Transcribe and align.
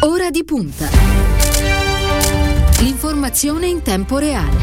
Ora 0.00 0.30
di 0.30 0.44
punta. 0.44 0.88
L'informazione 2.80 3.66
in 3.66 3.80
tempo 3.80 4.18
reale. 4.18 4.56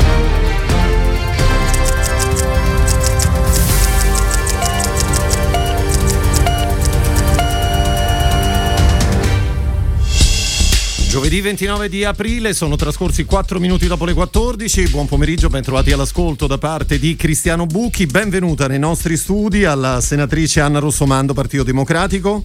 Giovedì 11.09 11.41
29 11.41 11.89
di 11.89 12.03
aprile, 12.03 12.53
sono 12.53 12.75
trascorsi 12.75 13.23
4 13.25 13.59
minuti 13.59 13.87
dopo 13.87 14.05
le 14.05 14.13
14. 14.13 14.89
Buon 14.89 15.07
pomeriggio, 15.07 15.49
ben 15.49 15.63
trovati 15.63 15.91
all'ascolto 15.91 16.45
da 16.47 16.57
parte 16.57 16.99
di 16.99 17.15
Cristiano 17.15 17.65
Bucchi. 17.65 18.05
Benvenuta 18.05 18.67
nei 18.67 18.79
nostri 18.79 19.17
studi 19.17 19.63
alla 19.65 19.99
senatrice 19.99 20.61
Anna 20.61 20.79
Rossomando, 20.79 21.33
Partito 21.33 21.63
Democratico. 21.63 22.43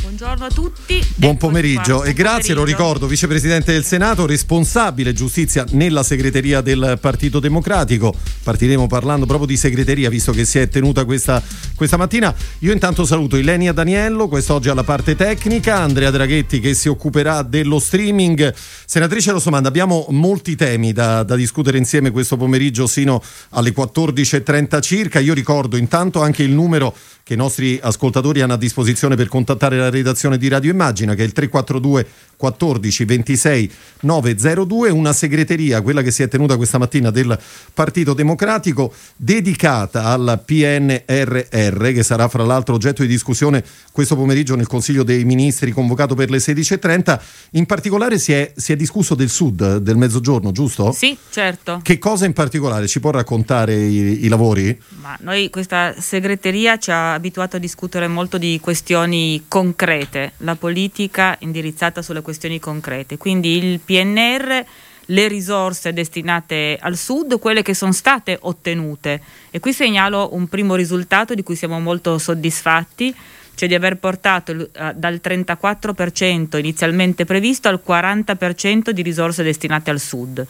Buongiorno 0.00 0.44
a 0.44 0.48
tutti. 0.48 1.04
Buon 1.16 1.36
pomeriggio 1.36 2.04
e 2.04 2.12
grazie, 2.12 2.54
lo 2.54 2.64
ricordo, 2.64 3.06
vicepresidente 3.06 3.72
del 3.72 3.84
Senato, 3.84 4.26
responsabile 4.26 5.12
giustizia 5.12 5.64
nella 5.70 6.02
segreteria 6.02 6.60
del 6.60 6.98
Partito 7.00 7.40
Democratico. 7.40 8.14
Partiremo 8.44 8.86
parlando 8.86 9.26
proprio 9.26 9.46
di 9.46 9.56
segreteria, 9.56 10.08
visto 10.08 10.32
che 10.32 10.44
si 10.44 10.60
è 10.60 10.68
tenuta 10.68 11.04
questa, 11.04 11.42
questa 11.74 11.96
mattina. 11.96 12.34
Io 12.60 12.72
intanto 12.72 13.04
saluto 13.04 13.36
Ilenia 13.36 13.72
Daniello, 13.72 14.28
quest'oggi 14.28 14.68
alla 14.68 14.84
parte 14.84 15.16
tecnica, 15.16 15.78
Andrea 15.80 16.10
Draghetti 16.10 16.60
che 16.60 16.74
si 16.74 16.88
occuperà 16.88 17.42
dello 17.42 17.80
streaming. 17.80 18.54
Senatrice 18.54 19.32
Rossomanda, 19.32 19.68
abbiamo 19.68 20.06
molti 20.10 20.54
temi 20.54 20.92
da, 20.92 21.24
da 21.24 21.34
discutere 21.34 21.76
insieme 21.76 22.12
questo 22.12 22.36
pomeriggio 22.36 22.86
sino 22.86 23.20
alle 23.50 23.74
14.30 23.74 24.80
circa. 24.80 25.18
Io 25.18 25.34
ricordo 25.34 25.76
intanto 25.76 26.22
anche 26.22 26.44
il 26.44 26.52
numero 26.52 26.94
che 27.28 27.34
i 27.34 27.36
nostri 27.36 27.78
ascoltatori 27.82 28.40
hanno 28.40 28.54
a 28.54 28.56
disposizione 28.56 29.14
per 29.14 29.28
contattare 29.28 29.76
la 29.76 29.90
redazione 29.90 30.38
di 30.38 30.48
Radio 30.48 30.70
Immagina, 30.70 31.14
che 31.14 31.20
è 31.20 31.26
il 31.26 31.32
342 31.32 32.06
14 32.38 33.04
26 33.04 33.72
902, 34.00 34.90
una 34.90 35.12
segreteria, 35.12 35.82
quella 35.82 36.00
che 36.00 36.10
si 36.10 36.22
è 36.22 36.28
tenuta 36.28 36.56
questa 36.56 36.78
mattina 36.78 37.10
del 37.10 37.38
Partito 37.74 38.14
Democratico, 38.14 38.94
dedicata 39.16 40.04
al 40.04 40.40
PNRR, 40.42 41.92
che 41.92 42.02
sarà 42.02 42.28
fra 42.28 42.44
l'altro 42.44 42.76
oggetto 42.76 43.02
di 43.02 43.08
discussione 43.08 43.62
questo 43.92 44.14
pomeriggio 44.14 44.54
nel 44.54 44.68
Consiglio 44.68 45.02
dei 45.02 45.24
Ministri 45.24 45.72
convocato 45.72 46.14
per 46.14 46.30
le 46.30 46.38
16.30. 46.38 47.20
In 47.52 47.66
particolare 47.66 48.18
si 48.18 48.32
è, 48.32 48.52
si 48.56 48.72
è 48.72 48.76
discusso 48.76 49.14
del 49.14 49.28
Sud, 49.28 49.78
del 49.78 49.96
Mezzogiorno, 49.96 50.52
giusto? 50.52 50.92
Sì, 50.92 51.18
certo. 51.28 51.80
Che 51.82 51.98
cosa 51.98 52.24
in 52.24 52.32
particolare? 52.32 52.86
Ci 52.86 53.00
può 53.00 53.10
raccontare 53.10 53.74
i, 53.74 54.24
i 54.24 54.28
lavori? 54.28 54.80
Ma 55.00 55.16
noi 55.20 55.50
questa 55.50 55.94
segreteria 55.98 56.78
ci 56.78 56.92
ha 56.92 57.17
abituato 57.18 57.56
a 57.56 57.60
discutere 57.60 58.08
molto 58.08 58.38
di 58.38 58.58
questioni 58.60 59.44
concrete, 59.46 60.32
la 60.38 60.56
politica 60.56 61.36
indirizzata 61.40 62.00
sulle 62.00 62.22
questioni 62.22 62.58
concrete. 62.58 63.18
Quindi 63.18 63.58
il 63.58 63.80
PNR, 63.80 64.64
le 65.10 65.28
risorse 65.28 65.92
destinate 65.92 66.78
al 66.80 66.96
sud, 66.96 67.38
quelle 67.38 67.62
che 67.62 67.74
sono 67.74 67.92
state 67.92 68.38
ottenute. 68.40 69.20
E 69.50 69.60
qui 69.60 69.72
segnalo 69.72 70.30
un 70.32 70.48
primo 70.48 70.74
risultato 70.74 71.34
di 71.34 71.42
cui 71.42 71.56
siamo 71.56 71.78
molto 71.80 72.18
soddisfatti, 72.18 73.14
cioè 73.54 73.68
di 73.68 73.74
aver 73.74 73.96
portato 73.96 74.52
uh, 74.52 74.68
dal 74.94 75.20
34% 75.22 76.58
inizialmente 76.58 77.24
previsto 77.24 77.68
al 77.68 77.82
40% 77.86 78.90
di 78.90 79.02
risorse 79.02 79.42
destinate 79.42 79.90
al 79.90 80.00
sud. 80.00 80.46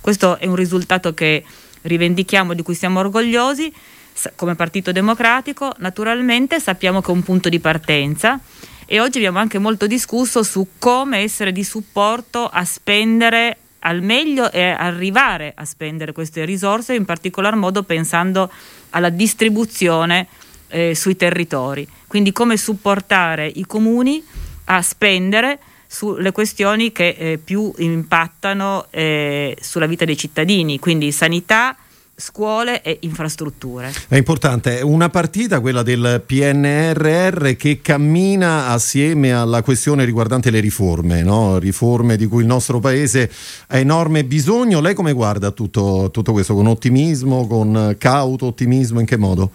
Questo 0.00 0.38
è 0.38 0.46
un 0.46 0.54
risultato 0.54 1.12
che 1.14 1.44
rivendichiamo, 1.82 2.54
di 2.54 2.62
cui 2.62 2.74
siamo 2.74 3.00
orgogliosi 3.00 3.72
come 4.34 4.54
Partito 4.54 4.92
Democratico. 4.92 5.74
Naturalmente 5.78 6.60
sappiamo 6.60 7.00
che 7.00 7.08
è 7.08 7.14
un 7.14 7.22
punto 7.22 7.48
di 7.48 7.60
partenza 7.60 8.40
e 8.86 9.00
oggi 9.00 9.18
abbiamo 9.18 9.38
anche 9.38 9.58
molto 9.58 9.86
discusso 9.86 10.42
su 10.42 10.68
come 10.78 11.18
essere 11.18 11.52
di 11.52 11.64
supporto 11.64 12.46
a 12.46 12.64
spendere 12.64 13.58
al 13.80 14.02
meglio 14.02 14.50
e 14.50 14.62
arrivare 14.62 15.52
a 15.54 15.64
spendere 15.64 16.12
queste 16.12 16.44
risorse, 16.44 16.94
in 16.94 17.04
particolar 17.04 17.54
modo 17.54 17.82
pensando 17.84 18.50
alla 18.90 19.10
distribuzione 19.10 20.26
eh, 20.68 20.94
sui 20.94 21.16
territori. 21.16 21.86
Quindi 22.06 22.32
come 22.32 22.56
supportare 22.56 23.46
i 23.46 23.64
comuni 23.66 24.24
a 24.64 24.82
spendere 24.82 25.58
sulle 25.86 26.32
questioni 26.32 26.90
che 26.90 27.16
eh, 27.16 27.38
più 27.38 27.72
impattano 27.78 28.86
eh, 28.90 29.56
sulla 29.60 29.86
vita 29.86 30.04
dei 30.04 30.16
cittadini, 30.16 30.78
quindi 30.78 31.12
sanità, 31.12 31.76
scuole 32.16 32.80
e 32.80 32.96
infrastrutture. 33.02 33.92
È 34.08 34.16
importante, 34.16 34.78
è 34.78 34.82
una 34.82 35.10
partita 35.10 35.60
quella 35.60 35.82
del 35.82 36.22
PNRR 36.24 37.50
che 37.56 37.80
cammina 37.82 38.68
assieme 38.68 39.32
alla 39.32 39.62
questione 39.62 40.06
riguardante 40.06 40.50
le 40.50 40.60
riforme, 40.60 41.22
no? 41.22 41.58
riforme 41.58 42.16
di 42.16 42.26
cui 42.26 42.40
il 42.40 42.46
nostro 42.46 42.80
paese 42.80 43.30
ha 43.68 43.76
enorme 43.76 44.24
bisogno. 44.24 44.80
Lei 44.80 44.94
come 44.94 45.12
guarda 45.12 45.50
tutto, 45.50 46.08
tutto 46.10 46.32
questo? 46.32 46.54
Con 46.54 46.66
ottimismo, 46.66 47.46
con 47.46 47.96
cauto 47.98 48.46
ottimismo, 48.46 48.98
in 49.00 49.06
che 49.06 49.18
modo? 49.18 49.50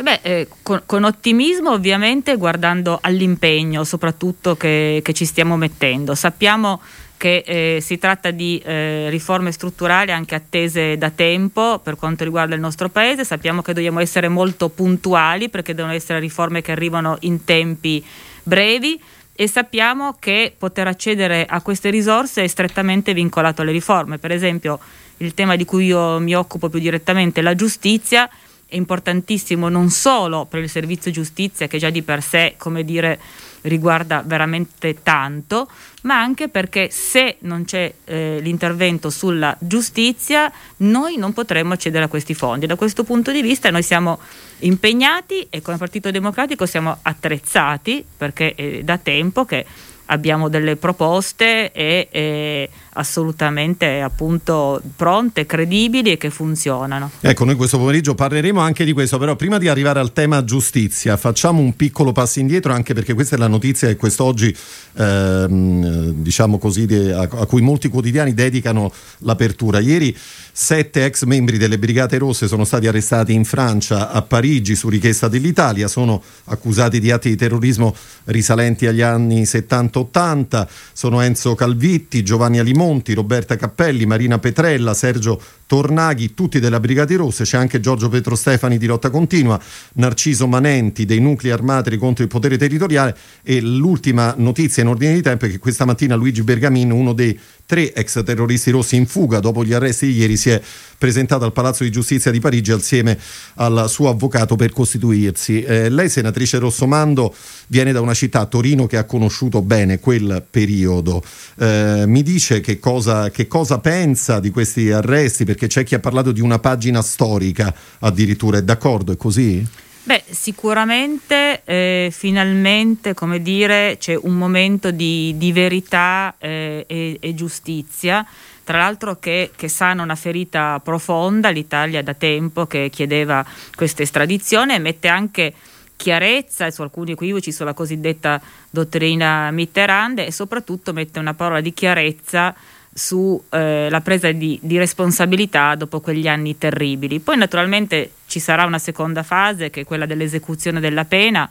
Beh, 0.00 0.20
eh, 0.22 0.48
con, 0.62 0.82
con, 0.86 1.02
ottimismo 1.02 1.72
ovviamente 1.72 2.36
guardando 2.36 2.98
all'impegno 3.00 3.82
soprattutto 3.82 4.54
che, 4.56 5.00
che 5.02 5.12
ci 5.12 5.24
stiamo 5.24 5.56
mettendo. 5.56 6.14
Sappiamo 6.14 6.80
che 7.18 7.42
eh, 7.44 7.80
si 7.82 7.98
tratta 7.98 8.30
di 8.30 8.62
eh, 8.64 9.10
riforme 9.10 9.52
strutturali 9.52 10.12
anche 10.12 10.34
attese 10.34 10.96
da 10.96 11.10
tempo 11.10 11.80
per 11.80 11.96
quanto 11.96 12.24
riguarda 12.24 12.54
il 12.54 12.60
nostro 12.62 12.88
Paese. 12.88 13.24
Sappiamo 13.24 13.60
che 13.60 13.74
dobbiamo 13.74 14.00
essere 14.00 14.28
molto 14.28 14.70
puntuali 14.70 15.50
perché 15.50 15.74
devono 15.74 15.92
essere 15.92 16.20
riforme 16.20 16.62
che 16.62 16.72
arrivano 16.72 17.18
in 17.20 17.44
tempi 17.44 18.02
brevi 18.42 18.98
e 19.34 19.46
sappiamo 19.46 20.16
che 20.18 20.54
poter 20.56 20.86
accedere 20.86 21.44
a 21.44 21.60
queste 21.60 21.90
risorse 21.90 22.42
è 22.42 22.46
strettamente 22.46 23.12
vincolato 23.12 23.62
alle 23.62 23.72
riforme. 23.72 24.18
Per 24.18 24.32
esempio 24.32 24.78
il 25.18 25.34
tema 25.34 25.56
di 25.56 25.64
cui 25.64 25.86
io 25.86 26.18
mi 26.18 26.34
occupo 26.34 26.68
più 26.68 26.78
direttamente, 26.78 27.42
la 27.42 27.54
giustizia, 27.54 28.28
è 28.66 28.76
importantissimo 28.76 29.68
non 29.68 29.90
solo 29.90 30.44
per 30.44 30.60
il 30.60 30.68
servizio 30.68 31.10
giustizia 31.10 31.66
che 31.66 31.78
già 31.78 31.90
di 31.90 32.02
per 32.02 32.22
sé, 32.22 32.54
come 32.58 32.84
dire, 32.84 33.18
riguarda 33.62 34.22
veramente 34.24 35.02
tanto, 35.02 35.68
ma 36.02 36.20
anche 36.20 36.48
perché 36.48 36.90
se 36.90 37.36
non 37.40 37.64
c'è 37.64 37.92
eh, 38.04 38.38
l'intervento 38.40 39.10
sulla 39.10 39.56
giustizia 39.58 40.50
noi 40.78 41.16
non 41.16 41.32
potremo 41.32 41.74
accedere 41.74 42.04
a 42.04 42.08
questi 42.08 42.34
fondi. 42.34 42.66
Da 42.66 42.76
questo 42.76 43.04
punto 43.04 43.32
di 43.32 43.42
vista 43.42 43.70
noi 43.70 43.82
siamo 43.82 44.18
impegnati 44.60 45.46
e 45.50 45.62
come 45.62 45.76
Partito 45.76 46.10
Democratico 46.10 46.66
siamo 46.66 46.98
attrezzati 47.02 48.04
perché 48.16 48.54
è 48.54 48.82
da 48.82 48.98
tempo 48.98 49.44
che 49.44 49.64
abbiamo 50.10 50.48
delle 50.48 50.76
proposte 50.76 51.72
e, 51.72 52.08
e 52.10 52.70
assolutamente 52.94 54.00
appunto 54.00 54.80
pronte, 54.96 55.46
credibili 55.46 56.12
e 56.12 56.16
che 56.16 56.30
funzionano. 56.30 57.10
Ecco, 57.20 57.44
noi 57.44 57.54
questo 57.54 57.78
pomeriggio 57.78 58.14
parleremo 58.14 58.60
anche 58.60 58.84
di 58.84 58.92
questo, 58.92 59.18
però 59.18 59.36
prima 59.36 59.58
di 59.58 59.68
arrivare 59.68 60.00
al 60.00 60.12
tema 60.12 60.44
giustizia 60.44 61.16
facciamo 61.16 61.60
un 61.60 61.76
piccolo 61.76 62.12
passo 62.12 62.40
indietro 62.40 62.72
anche 62.72 62.94
perché 62.94 63.14
questa 63.14 63.36
è 63.36 63.38
la 63.38 63.48
notizia 63.48 63.88
che 63.88 63.96
quest'oggi 63.96 64.54
ehm, 64.96 66.12
diciamo 66.14 66.58
così 66.58 66.86
a, 67.12 67.20
a 67.20 67.46
cui 67.46 67.60
molti 67.60 67.88
quotidiani 67.88 68.34
dedicano 68.34 68.92
l'apertura. 69.18 69.78
Ieri 69.78 70.16
Sette 70.60 71.04
ex 71.04 71.22
membri 71.22 71.56
delle 71.56 71.78
Brigate 71.78 72.18
Rosse 72.18 72.48
sono 72.48 72.64
stati 72.64 72.88
arrestati 72.88 73.32
in 73.32 73.44
Francia, 73.44 74.10
a 74.10 74.22
Parigi, 74.22 74.74
su 74.74 74.88
richiesta 74.88 75.28
dell'Italia. 75.28 75.86
Sono 75.86 76.20
accusati 76.46 76.98
di 76.98 77.12
atti 77.12 77.28
di 77.28 77.36
terrorismo 77.36 77.94
risalenti 78.24 78.88
agli 78.88 79.00
anni 79.00 79.42
70-80. 79.44 80.66
Sono 80.92 81.20
Enzo 81.20 81.54
Calvitti, 81.54 82.24
Giovanni 82.24 82.58
Alimonti, 82.78 83.12
Roberta 83.12 83.56
Cappelli, 83.56 84.06
Marina 84.06 84.38
Petrella, 84.38 84.94
Sergio 84.94 85.40
Tornaghi, 85.68 86.32
tutti 86.32 86.60
della 86.60 86.80
Brigate 86.80 87.14
Rosse. 87.14 87.44
C'è 87.44 87.58
anche 87.58 87.78
Giorgio 87.78 88.08
Petro 88.08 88.34
Stefani 88.34 88.78
di 88.78 88.86
Lotta 88.86 89.10
Continua, 89.10 89.60
Narciso 89.92 90.46
Manenti 90.46 91.04
dei 91.04 91.20
nuclei 91.20 91.52
armati 91.52 91.96
contro 91.98 92.24
il 92.24 92.30
potere 92.30 92.56
territoriale. 92.56 93.14
E 93.42 93.60
l'ultima 93.60 94.34
notizia 94.38 94.82
in 94.82 94.88
ordine 94.88 95.12
di 95.12 95.20
tempo 95.20 95.44
è 95.44 95.50
che 95.50 95.58
questa 95.58 95.84
mattina 95.84 96.14
Luigi 96.14 96.42
Bergamin, 96.42 96.90
uno 96.90 97.12
dei 97.12 97.38
tre 97.68 97.92
ex 97.92 98.24
terroristi 98.24 98.70
rossi 98.70 98.96
in 98.96 99.06
fuga 99.06 99.40
dopo 99.40 99.62
gli 99.62 99.74
arresti 99.74 100.06
di 100.06 100.16
ieri 100.16 100.38
si 100.38 100.48
è 100.48 100.58
presentato 100.96 101.44
al 101.44 101.52
Palazzo 101.52 101.84
di 101.84 101.90
Giustizia 101.90 102.30
di 102.30 102.40
Parigi 102.40 102.72
assieme 102.72 103.18
al 103.56 103.90
suo 103.90 104.08
avvocato 104.08 104.56
per 104.56 104.72
costituirsi. 104.72 105.62
Eh, 105.62 105.90
lei, 105.90 106.08
senatrice 106.08 106.58
Rossomando, 106.58 107.34
viene 107.66 107.92
da 107.92 108.00
una 108.00 108.14
città, 108.14 108.46
Torino, 108.46 108.86
che 108.86 108.96
ha 108.96 109.04
conosciuto 109.04 109.60
bene 109.60 110.00
quel 110.00 110.42
periodo. 110.50 111.22
Eh, 111.58 112.04
mi 112.06 112.22
dice 112.22 112.60
che 112.60 112.78
cosa, 112.78 113.30
che 113.30 113.46
cosa 113.46 113.78
pensa 113.80 114.40
di 114.40 114.50
questi 114.50 114.90
arresti, 114.90 115.44
perché 115.58 115.66
c'è 115.66 115.82
chi 115.82 115.96
ha 115.96 115.98
parlato 115.98 116.30
di 116.30 116.40
una 116.40 116.60
pagina 116.60 117.02
storica 117.02 117.74
addirittura, 117.98 118.58
è 118.58 118.62
d'accordo? 118.62 119.10
È 119.10 119.16
così? 119.16 119.66
Beh, 120.04 120.22
sicuramente 120.30 121.62
eh, 121.64 122.08
finalmente, 122.12 123.12
come 123.12 123.42
dire, 123.42 123.96
c'è 123.98 124.14
un 124.14 124.38
momento 124.38 124.92
di, 124.92 125.34
di 125.36 125.52
verità 125.52 126.36
eh, 126.38 126.84
e, 126.86 127.18
e, 127.20 127.34
giustizia, 127.34 128.24
tra 128.64 128.78
l'altro 128.78 129.18
che, 129.18 129.50
che, 129.54 129.68
sana 129.68 130.02
una 130.02 130.14
ferita 130.14 130.80
profonda, 130.82 131.50
l'Italia 131.50 132.02
da 132.02 132.14
tempo 132.14 132.66
che 132.66 132.88
chiedeva 132.90 133.44
questa 133.74 134.02
estradizione 134.02 134.76
e 134.76 134.78
mette 134.78 135.08
anche 135.08 135.52
chiarezza 135.96 136.70
su 136.70 136.80
alcuni 136.82 137.10
equivoci 137.10 137.50
sulla 137.50 137.74
cosiddetta 137.74 138.40
dottrina 138.70 139.50
Mitterrand 139.50 140.20
e 140.20 140.30
soprattutto 140.30 140.92
mette 140.92 141.18
una 141.18 141.34
parola 141.34 141.60
di 141.60 141.74
chiarezza 141.74 142.54
sulla 142.98 143.96
eh, 143.96 144.00
presa 144.02 144.32
di, 144.32 144.58
di, 144.60 144.76
responsabilità 144.76 145.76
dopo 145.76 146.00
quegli 146.00 146.26
anni 146.26 146.58
terribili. 146.58 147.20
Poi 147.20 147.36
naturalmente 147.36 148.10
ci 148.26 148.40
sarà 148.40 148.64
una 148.64 148.80
seconda 148.80 149.22
fase 149.22 149.70
che 149.70 149.82
è 149.82 149.84
quella 149.84 150.04
dell'esecuzione 150.04 150.80
della 150.80 151.04
pena. 151.04 151.48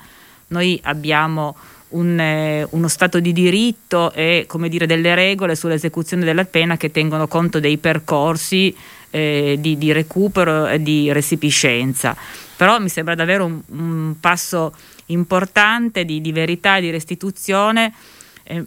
Noi 0.48 0.78
abbiamo 0.84 1.56
un, 1.90 2.20
eh, 2.20 2.68
uno 2.72 2.88
Stato 2.90 3.22
di 3.22 3.32
diritto 3.32 4.12
e 4.12 4.46
dire, 4.68 4.86
delle 4.86 5.16
regole 5.16 5.56
sull'esecuzione 5.56 6.26
della 6.26 6.44
pena 6.44 6.76
che 6.76 6.92
tengono 6.92 7.28
conto 7.28 7.62
dei 7.62 7.78
percorsi 7.78 8.76
eh, 9.10 9.56
di, 9.58 9.78
di, 9.78 9.94
recupero 9.94 10.68
e 10.68 10.84
di 10.84 11.12
resipiscenza. 11.14 12.16
Però 12.58 12.78
mi 12.80 12.90
sembra 12.90 13.16
davvero 13.16 13.46
un, 13.46 13.62
un 13.68 14.16
passo 14.20 14.74
importante 15.08 16.04
di, 16.04 16.20
di 16.20 16.34
verità 16.34 16.76
e 16.76 16.82
di 16.82 16.90
restituzione 16.90 17.94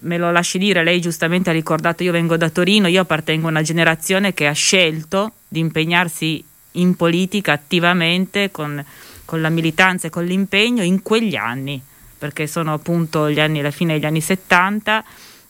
me 0.01 0.19
lo 0.19 0.31
lasci 0.31 0.59
dire, 0.59 0.85
lei 0.85 1.01
giustamente 1.01 1.51
ha 1.51 1.53
ricordato, 1.53 2.03
io 2.03 2.13
vengo 2.13 2.37
da 2.37 2.51
Torino, 2.51 2.87
io 2.87 3.03
appartengo 3.03 3.47
a 3.47 3.51
una 3.51 3.63
generazione 3.63 4.35
che 4.35 4.47
ha 4.47 4.53
scelto 4.53 5.33
di 5.49 5.61
impegnarsi 5.61 6.45
in 6.73 6.95
politica 6.97 7.53
attivamente 7.53 8.51
con, 8.51 8.85
con 9.25 9.41
la 9.41 9.49
militanza 9.49 10.07
e 10.07 10.11
con 10.11 10.25
l'impegno 10.25 10.83
in 10.83 11.03
quegli 11.03 11.37
anni, 11.37 11.81
perché 12.19 12.47
sono 12.47 12.73
appunto 12.73 13.31
gli 13.31 13.41
anni, 13.41 13.61
la 13.61 13.71
fine 13.71 13.95
degli 13.95 14.05
anni 14.05 14.21
70 14.21 15.05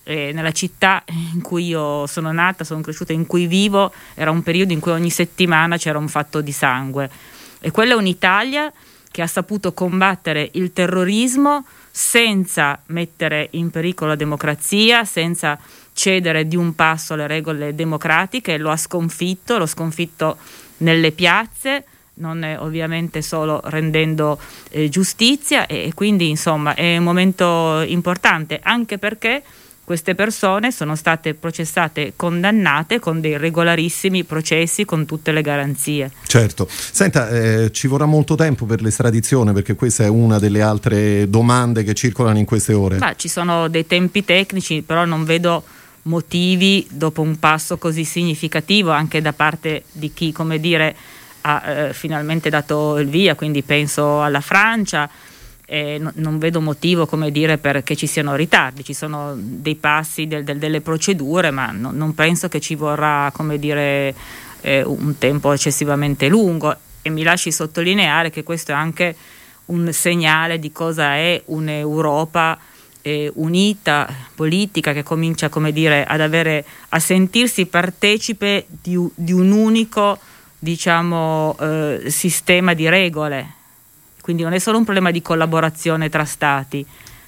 eh, 0.05 0.33
nella 0.33 0.53
città 0.53 1.03
in 1.35 1.41
cui 1.43 1.67
io 1.67 2.06
sono 2.06 2.33
nata, 2.33 2.65
sono 2.65 2.81
cresciuta, 2.81 3.12
in 3.12 3.26
cui 3.26 3.47
vivo, 3.47 3.93
era 4.15 4.31
un 4.31 4.43
periodo 4.43 4.73
in 4.73 4.81
cui 4.81 4.93
ogni 4.93 5.11
settimana 5.11 5.76
c'era 5.76 5.99
un 5.99 6.09
fatto 6.09 6.41
di 6.41 6.53
sangue. 6.53 7.11
E 7.61 7.71
quella 7.71 7.93
è 7.93 7.97
un'Italia 7.97 8.73
che 9.11 9.23
ha 9.23 9.26
saputo 9.26 9.73
combattere 9.73 10.50
il 10.55 10.73
terrorismo 10.73 11.65
senza 12.00 12.81
mettere 12.87 13.49
in 13.52 13.69
pericolo 13.69 14.12
la 14.12 14.17
democrazia, 14.17 15.05
senza 15.05 15.58
cedere 15.93 16.49
di 16.49 16.56
un 16.56 16.75
passo 16.75 17.12
alle 17.12 17.26
regole 17.26 17.75
democratiche, 17.75 18.56
lo 18.56 18.70
ha 18.70 18.76
sconfitto, 18.79 19.58
l'ho 19.58 19.67
sconfitto 19.67 20.38
nelle 20.79 21.12
piazze, 21.12 21.85
non 22.14 22.43
è 22.43 22.58
ovviamente 22.58 23.20
solo 23.20 23.61
rendendo 23.64 24.41
eh, 24.70 24.88
giustizia 24.88 25.67
e 25.67 25.93
quindi 25.94 26.31
insomma 26.31 26.75
è 26.75 26.97
un 26.97 27.05
momento 27.05 27.82
importante 27.87 28.61
anche 28.62 28.97
perché 28.97 29.43
queste 29.91 30.15
persone 30.15 30.71
sono 30.71 30.95
state 30.95 31.35
processate 31.35 32.07
e 32.07 32.13
condannate 32.15 33.01
con 33.01 33.21
dei 33.21 33.37
regolarissimi 33.37 34.23
processi 34.23 34.85
con 34.85 35.05
tutte 35.05 35.33
le 35.33 35.43
garanzie. 35.43 36.13
Certo, 36.29 36.69
senta, 36.71 37.29
eh, 37.29 37.73
ci 37.73 37.89
vorrà 37.89 38.05
molto 38.05 38.37
tempo 38.37 38.67
per 38.67 38.83
l'estradizione 38.83 39.53
perché 39.53 39.75
questa 39.75 40.05
è 40.05 40.09
una 40.09 40.39
delle 40.39 40.63
altre 40.63 41.29
domande 41.29 41.83
che 41.83 41.95
circolano 41.95 42.39
in 42.39 42.45
queste 42.45 42.73
ore. 42.73 42.99
Beh, 42.99 43.15
ci 43.17 43.27
sono 43.27 43.67
dei 43.67 43.85
tempi 43.85 44.25
tecnici, 44.25 44.83
però 44.83 45.05
non 45.05 45.25
vedo 45.25 45.65
motivi 46.03 46.87
dopo 46.89 47.23
un 47.23 47.41
passo 47.41 47.77
così 47.77 48.05
significativo 48.05 48.93
anche 48.93 49.21
da 49.21 49.33
parte 49.33 49.83
di 49.91 50.13
chi, 50.15 50.31
come 50.31 50.61
dire, 50.61 50.95
ha 51.41 51.69
eh, 51.69 51.93
finalmente 51.95 52.49
dato 52.49 52.97
il 52.99 53.09
via, 53.09 53.35
quindi 53.35 53.65
penso 53.65 54.23
alla 54.23 54.41
Francia 54.41 55.11
eh, 55.73 55.99
no, 56.01 56.11
non 56.17 56.39
vedo 56.39 56.61
motivo 56.61 57.07
come 57.07 57.31
dire 57.31 57.57
perché 57.57 57.95
ci 57.95 58.09
siano 58.09 58.35
ritardi, 58.35 58.83
ci 58.83 58.93
sono 58.93 59.35
dei 59.37 59.77
passi, 59.77 60.27
del, 60.27 60.43
del, 60.43 60.59
delle 60.59 60.81
procedure, 60.81 61.53
ma 61.53 61.71
no, 61.71 61.93
non 61.93 62.13
penso 62.13 62.49
che 62.49 62.59
ci 62.59 62.75
vorrà 62.75 63.31
dire 63.61 64.13
eh, 64.63 64.83
un 64.83 65.17
tempo 65.17 65.53
eccessivamente 65.53 66.27
lungo. 66.27 66.75
E 67.03 67.09
mi 67.09 67.23
lasci 67.23 67.53
sottolineare 67.53 68.31
che 68.31 68.43
questo 68.43 68.73
è 68.73 68.75
anche 68.75 69.15
un 69.67 69.93
segnale 69.93 70.59
di 70.59 70.73
cosa 70.73 71.15
è 71.15 71.41
un'Europa 71.45 72.59
eh, 73.03 73.31
unita, 73.37 74.13
politica, 74.35 74.93
che 74.93 75.05
comincia 75.05 75.49
dire, 75.71 76.05
avere, 76.21 76.65
a 76.89 76.99
sentirsi 76.99 77.67
partecipe 77.67 78.67
di, 78.69 78.99
di 79.15 79.33
un 79.33 79.53
unico 79.53 80.19
diciamo, 80.59 81.57
eh, 81.61 82.03
sistema 82.09 82.75
di 82.75 82.89
regole 82.89 83.59
quindi 84.21 84.43
non 84.43 84.53
è 84.53 84.59
solo 84.59 84.79
un 84.79 84.85
problema 84.85 85.11
di 85.11 85.23
collaborazione 85.23 86.09
tra 86.09 86.25
Stati, 86.25 86.85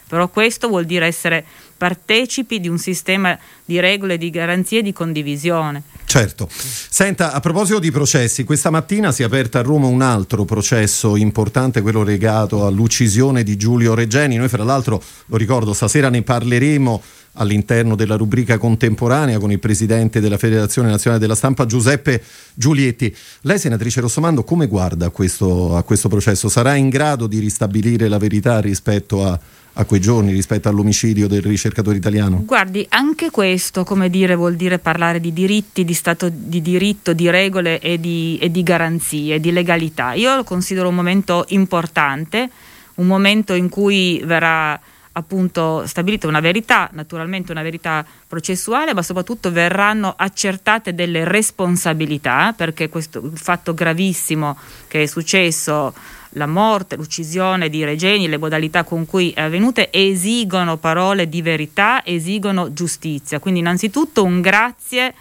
però 0.09 0.29
questo 0.29 0.69
vuol 0.69 0.85
dire 0.85 1.07
essere 1.07 1.45
partecipi 1.77 2.61
di 2.61 2.69
un 2.69 2.79
sistema 2.79 3.39
di 3.65 3.81
regole, 3.81 4.19
di 4.19 4.31
garanzie 4.31 4.81
e 4.81 4.83
di 4.83 4.93
condivisione. 4.93 5.83
Certo. 6.13 6.47
Senta, 6.51 7.33
a 7.33 7.41
proposito 7.41 7.79
di 7.79 7.91
processi, 7.91 8.45
questa 8.45 8.69
mattina 8.69 9.13
si 9.13 9.23
è 9.23 9.25
aperto 9.25 9.57
a 9.57 9.63
Roma 9.63 9.87
un 9.87 10.03
altro 10.03 10.45
processo 10.45 11.17
importante, 11.17 11.81
quello 11.81 12.03
legato 12.03 12.67
all'uccisione 12.67 13.43
di 13.43 13.57
Giulio 13.57 13.95
Regeni. 13.95 14.37
Noi 14.37 14.51
fra 14.51 14.63
l'altro, 14.63 15.03
lo 15.25 15.37
ricordo, 15.39 15.73
stasera 15.73 16.11
ne 16.11 16.21
parleremo 16.21 17.03
all'interno 17.37 17.97
della 17.97 18.17
rubrica 18.17 18.59
contemporanea 18.59 19.39
con 19.39 19.53
il 19.53 19.59
presidente 19.59 20.21
della 20.21 20.37
Federazione 20.37 20.91
Nazionale 20.91 21.19
della 21.19 21.35
Stampa 21.35 21.65
Giuseppe 21.65 22.23
Giulietti. 22.53 23.17
Lei, 23.41 23.59
senatrice 23.59 24.03
Rossomando, 24.03 24.45
come 24.45 24.67
guarda 24.67 25.09
questo, 25.09 25.77
a 25.79 25.83
questo 25.83 26.11
processo? 26.11 26.51
Sarà 26.51 26.75
in 26.75 26.91
grado 26.91 27.27
di 27.27 27.39
ristabilire 27.39 28.09
la 28.09 28.19
verità 28.19 28.61
rispetto 28.61 29.25
a, 29.25 29.41
a 29.75 29.85
quei 29.85 30.01
giorni, 30.01 30.33
rispetto 30.33 30.69
all'omicidio 30.69 31.29
del 31.29 31.43
ricercatore 31.43 31.97
italiano? 31.97 32.43
Guardi, 32.45 32.85
anche 32.91 33.31
questo, 33.31 33.85
come 33.85 34.11
dire, 34.11 34.35
vuol 34.35 34.55
dire 34.55 34.79
parlare 34.79 35.21
di 35.21 35.33
diritti, 35.33 35.85
di 35.85 35.95
stato 35.95 36.29
di 36.31 36.61
diritto, 36.61 37.13
di 37.13 37.31
regole 37.31 37.79
e 37.81 37.99
di, 37.99 38.39
e 38.41 38.51
di 38.51 38.63
garanzie, 38.63 39.41
di 39.41 39.51
legalità. 39.51 40.13
Io 40.13 40.35
lo 40.37 40.45
considero 40.45 40.89
un 40.89 40.95
momento 40.95 41.45
importante, 41.49 42.51
un 42.97 43.07
momento 43.07 43.55
in 43.55 43.69
cui 43.69 44.21
verrà 44.25 44.79
appunto 45.15 45.87
stabilita 45.87 46.27
una 46.27 46.41
verità, 46.41 46.89
naturalmente 46.93 47.53
una 47.53 47.63
verità 47.63 48.05
processuale, 48.27 48.95
ma 48.95 49.03
soprattutto 49.03 49.51
verranno 49.53 50.15
accertate 50.17 50.95
delle 50.95 51.25
responsabilità, 51.25 52.55
perché 52.57 52.89
questo 52.89 53.31
fatto 53.35 53.75
gravissimo 53.75 54.57
che 54.89 55.03
è 55.03 55.07
successo, 55.07 55.95
la 56.35 56.47
morte, 56.47 56.97
l'uccisione 56.97 57.69
di 57.69 57.85
Regeni, 57.85 58.29
le 58.29 58.39
modalità 58.39 58.85
con 58.85 59.07
cui 59.07 59.31
è 59.31 59.43
avvenute, 59.43 59.91
esigono 59.91 60.77
parole 60.77 61.29
di 61.29 61.43
verità, 61.43 62.05
esigono 62.05 62.73
giustizia. 62.73 63.39
Quindi 63.39 63.61
innanzitutto 63.61 64.25
un 64.25 64.41
grazie 64.41 65.15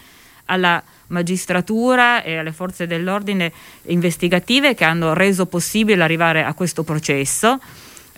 alla 0.46 0.82
magistratura 1.08 2.24
e 2.24 2.38
alle 2.38 2.52
forze 2.52 2.88
dell'ordine 2.88 3.52
investigative 3.84 4.76
che 4.76 4.86
hanno 4.86 5.14
reso 5.14 5.46
possibile 5.46 6.04
arrivare 6.04 6.44
a 6.44 6.54
questo 6.54 6.84
processo 6.84 7.60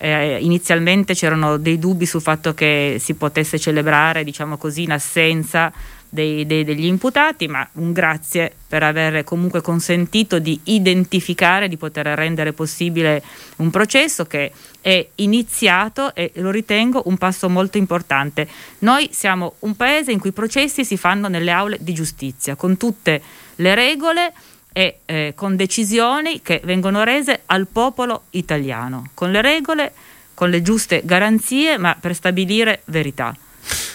eh, 0.04 0.38
inizialmente 0.42 1.14
c'erano 1.14 1.56
dei 1.56 1.80
dubbi 1.80 2.06
sul 2.06 2.22
fatto 2.22 2.54
che 2.54 2.98
si 3.00 3.14
potesse 3.14 3.58
celebrare, 3.58 4.26
diciamo 4.26 4.58
così, 4.58 4.84
in 4.84 4.92
assenza 4.92 5.72
dei, 6.14 6.46
dei, 6.46 6.64
degli 6.64 6.86
imputati, 6.86 7.48
ma 7.48 7.68
un 7.74 7.92
grazie 7.92 8.54
per 8.68 8.84
aver 8.84 9.24
comunque 9.24 9.62
consentito 9.62 10.38
di 10.38 10.60
identificare, 10.66 11.68
di 11.68 11.76
poter 11.76 12.06
rendere 12.06 12.54
possibile 12.54 13.24
un 13.58 13.72
processo 13.72 14.26
che 14.26 14.52
è 14.80 15.08
iniziato 15.16 16.14
e 16.14 16.32
lo 16.36 16.52
ritengo 16.52 17.02
un 17.06 17.18
passo 17.18 17.50
molto 17.50 17.80
importante. 17.80 18.48
Noi 18.80 19.10
siamo 19.12 19.56
un 19.60 19.76
paese 19.76 20.12
in 20.12 20.20
cui 20.20 20.30
i 20.30 20.34
processi 20.34 20.86
si 20.86 20.98
fanno 20.98 21.28
nelle 21.30 21.50
aule 21.50 21.78
di 21.82 21.94
giustizia, 21.94 22.56
con 22.56 22.78
tutte 22.78 23.20
le 23.56 23.74
regole 23.74 24.34
e 24.72 25.00
eh, 25.06 25.34
con 25.36 25.56
decisioni 25.56 26.44
che 26.44 26.62
vengono 26.64 27.04
rese 27.04 27.42
al 27.48 27.66
popolo 27.66 28.26
italiano, 28.32 29.10
con 29.16 29.32
le 29.32 29.42
regole, 29.42 29.94
con 30.36 30.52
le 30.52 30.62
giuste 30.62 31.02
garanzie, 31.04 31.80
ma 31.80 31.98
per 32.00 32.14
stabilire 32.14 32.82
verità. 32.86 33.36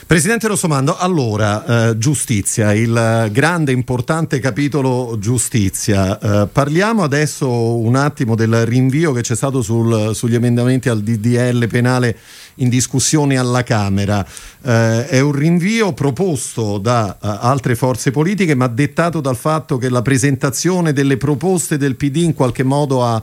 Presidente 0.09 0.49
Rossomando, 0.49 0.97
allora, 0.97 1.91
eh, 1.91 1.99
giustizia, 1.99 2.73
il 2.73 3.29
grande 3.31 3.73
importante 3.73 4.39
capitolo 4.39 5.19
giustizia. 5.19 6.19
Eh, 6.19 6.47
parliamo 6.47 7.03
adesso 7.03 7.77
un 7.77 7.95
attimo 7.95 8.35
del 8.35 8.65
rinvio 8.65 9.13
che 9.13 9.21
c'è 9.21 9.37
stato 9.37 9.61
sul, 9.61 10.15
sugli 10.15 10.35
emendamenti 10.35 10.89
al 10.89 11.03
DDL 11.03 11.69
penale 11.69 12.17
in 12.55 12.71
discussione 12.71 13.37
alla 13.37 13.63
Camera. 13.63 14.27
Eh, 14.63 15.09
è 15.09 15.21
un 15.21 15.33
rinvio 15.33 15.93
proposto 15.93 16.79
da 16.79 17.19
uh, 17.21 17.27
altre 17.41 17.75
forze 17.75 18.11
politiche, 18.11 18.55
ma 18.55 18.67
dettato 18.67 19.21
dal 19.21 19.37
fatto 19.37 19.77
che 19.77 19.91
la 19.91 20.01
presentazione 20.01 20.95
delle 20.95 21.19
proposte 21.19 21.77
del 21.77 21.97
PD 21.97 22.17
in 22.17 22.33
qualche 22.33 22.63
modo 22.63 23.05
ha 23.05 23.23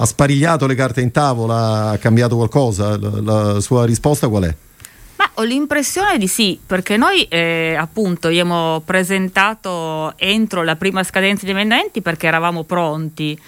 ha 0.00 0.06
sparigliato 0.06 0.66
le 0.68 0.76
carte 0.76 1.00
in 1.00 1.10
tavola, 1.10 1.90
ha 1.90 1.98
cambiato 1.98 2.36
qualcosa? 2.36 2.96
La, 2.96 3.52
la 3.52 3.60
sua 3.60 3.84
risposta 3.84 4.28
qual 4.28 4.44
è? 4.44 4.54
Ho 5.34 5.42
l'impressione 5.42 6.18
di 6.18 6.26
sì, 6.26 6.58
perché 6.64 6.96
noi 6.96 7.22
eh, 7.24 7.76
appunto 7.78 8.26
abbiamo 8.28 8.82
presentato 8.84 10.16
entro 10.16 10.62
la 10.64 10.76
prima 10.76 11.02
scadenza 11.04 11.44
di 11.44 11.52
emendamenti 11.52 12.02
perché 12.02 12.26
eravamo 12.26 12.64
pronti, 12.64 13.38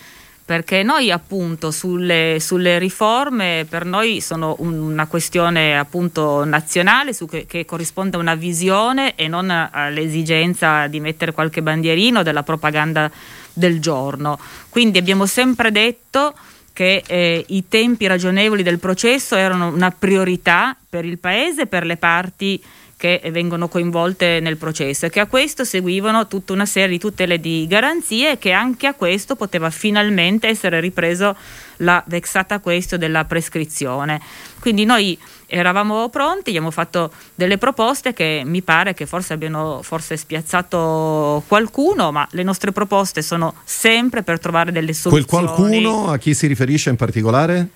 perché 0.44 0.82
noi 0.82 1.12
appunto 1.12 1.70
sulle, 1.70 2.38
sulle 2.40 2.78
riforme 2.78 3.66
per 3.68 3.84
noi 3.84 4.20
sono 4.20 4.56
un, 4.58 4.78
una 4.78 5.06
questione 5.06 5.78
appunto 5.78 6.44
nazionale 6.44 7.14
che, 7.28 7.46
che, 7.46 7.64
corrisponde 7.64 8.16
a 8.16 8.20
una 8.20 8.34
visione 8.34 9.14
e 9.14 9.28
non 9.28 9.48
all'esigenza 9.48 10.88
di 10.88 10.98
mettere 10.98 11.32
qualche 11.32 11.62
bandierino 11.62 12.24
della 12.24 12.42
propaganda 12.42 13.08
del 13.52 13.80
giorno. 13.80 14.38
Quindi 14.68 14.98
abbiamo 14.98 15.26
sempre 15.26 15.70
detto 15.70 16.34
che 16.72 17.02
eh, 17.06 17.44
i 17.48 17.68
tempi 17.68 18.06
ragionevoli 18.06 18.62
del 18.62 18.78
processo 18.78 19.36
erano 19.36 19.68
una 19.68 19.90
priorità 19.90 20.76
per 20.88 21.04
il 21.04 21.18
Paese 21.18 21.62
e 21.62 21.66
per 21.66 21.84
le 21.84 21.96
parti 21.96 22.62
che 23.00 23.22
vengono 23.32 23.68
coinvolte 23.68 24.40
nel 24.40 24.58
processo 24.58 25.06
e 25.06 25.10
che 25.10 25.20
a 25.20 25.26
questo 25.26 25.64
seguivano 25.64 26.26
tutta 26.26 26.52
una 26.52 26.66
serie 26.66 26.90
di 26.90 26.98
tutele 26.98 27.40
di 27.40 27.66
garanzie 27.66 28.32
e 28.32 28.38
che 28.38 28.52
anche 28.52 28.86
a 28.86 28.92
questo 28.92 29.36
poteva 29.36 29.70
finalmente 29.70 30.48
essere 30.48 30.80
ripreso 30.80 31.34
la 31.78 32.04
vexata 32.06 32.58
question 32.58 33.00
della 33.00 33.24
prescrizione. 33.24 34.20
Quindi 34.60 34.84
noi 34.84 35.18
eravamo 35.50 36.08
pronti, 36.08 36.50
abbiamo 36.50 36.70
fatto 36.70 37.12
delle 37.34 37.58
proposte 37.58 38.12
che 38.12 38.42
mi 38.44 38.62
pare 38.62 38.94
che 38.94 39.06
forse 39.06 39.32
abbiano 39.32 39.80
forse 39.82 40.16
spiazzato 40.16 41.42
qualcuno, 41.46 42.12
ma 42.12 42.26
le 42.32 42.42
nostre 42.42 42.72
proposte 42.72 43.22
sono 43.22 43.54
sempre 43.64 44.22
per 44.22 44.38
trovare 44.38 44.72
delle 44.72 44.92
soluzioni. 44.92 45.26
Quel 45.26 45.56
qualcuno 45.56 46.10
a 46.10 46.18
chi 46.18 46.34
si 46.34 46.46
riferisce 46.46 46.90
in 46.90 46.96
particolare? 46.96 47.68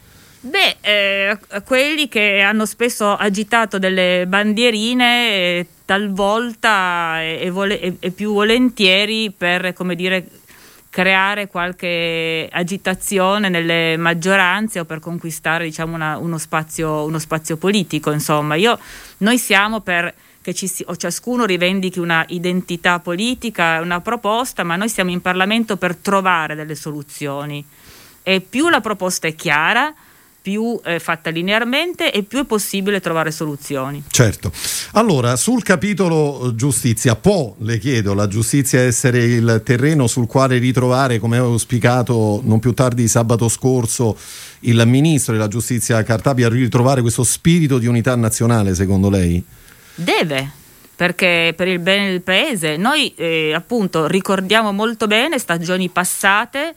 Beh, 0.47 0.76
eh, 0.83 1.38
quelli 1.64 2.07
che 2.07 2.40
hanno 2.40 2.66
spesso 2.66 3.16
agitato 3.16 3.78
delle 3.78 4.26
bandierine, 4.28 5.31
eh, 5.31 5.66
talvolta 5.87 7.23
e, 7.23 7.38
e, 7.43 7.50
vole- 7.50 7.81
e, 7.81 7.97
e, 7.99 8.11
più 8.11 8.35
volentieri 8.35 9.31
per, 9.31 9.73
come 9.73 9.95
dire, 9.95 10.28
creare 10.95 11.49
qualche 11.49 12.49
agitazione 12.53 13.49
nelle 13.49 13.97
maggioranze 13.97 14.79
o 14.79 14.85
per 14.85 15.01
conquistare 15.01 15.65
diciamo, 15.65 15.97
una, 15.97 16.19
uno, 16.19 16.39
spazio, 16.39 17.03
uno, 17.03 17.19
spazio, 17.19 17.57
politico. 17.57 18.13
Insomma, 18.13 18.55
Io, 18.55 18.79
noi 19.19 19.37
siamo 19.39 19.81
per 19.81 20.15
che 20.41 20.55
si, 20.55 20.87
ciascuno 20.97 21.47
rivendichi 21.47 21.99
una 21.99 22.25
identità 22.29 23.01
politica, 23.01 23.81
una 23.81 24.01
proposta, 24.01 24.63
ma 24.63 24.77
noi 24.77 24.89
siamo 24.89 25.11
in 25.11 25.21
Parlamento 25.21 25.77
per 25.77 25.97
trovare 25.97 26.55
delle 26.55 26.77
soluzioni. 26.77 27.65
E 28.23 28.41
più 28.41 28.69
la 28.69 28.81
proposta 28.81 29.27
è 29.27 29.35
chiara, 29.35 29.93
più 30.45 30.79
eh, 30.85 30.99
fatta 30.99 31.31
linearmente 31.31 32.13
e 32.13 32.23
più 32.23 32.41
è 32.41 32.45
possibile 32.45 33.01
trovare 33.01 33.31
soluzioni. 33.31 34.05
Certo. 34.11 34.53
Allora, 34.93 35.37
sul 35.37 35.63
capitolo 35.63 36.49
eh, 36.49 36.55
giustizia, 36.55 37.17
può, 37.17 37.55
le 37.61 37.79
chiedo, 37.79 38.13
la 38.13 38.29
giustizia 38.29 38.83
essere 38.83 39.25
il 39.25 39.63
terreno 39.65 40.07
sul 40.07 40.27
quale 40.27 40.59
ritrovare, 40.59 41.19
come 41.19 41.39
ho 41.39 41.47
auspicato 41.47 42.43
non 42.45 42.59
più 42.59 42.75
tardi 42.75 43.09
sabato 43.09 43.49
scorso, 43.49 44.19
il 44.61 44.83
ministro 44.85 45.33
della 45.33 45.49
giustizia 45.49 46.03
Cartabia, 46.03 46.51
ritrovare 46.51 47.01
questo 47.01 47.25
spirito 47.25 47.79
di 47.79 47.87
unità 47.87 48.15
nazionale, 48.15 48.75
secondo 48.75 49.09
lei? 49.09 49.43
Deve, 49.95 50.51
perché 50.95 51.55
per 51.57 51.69
il 51.69 51.79
bene 51.79 52.11
del 52.11 52.21
paese 52.21 52.77
noi 52.77 53.15
eh, 53.17 53.55
appunto 53.55 54.07
ricordiamo 54.07 54.73
molto 54.73 55.07
bene 55.07 55.39
stagioni 55.39 55.89
passate 55.89 56.75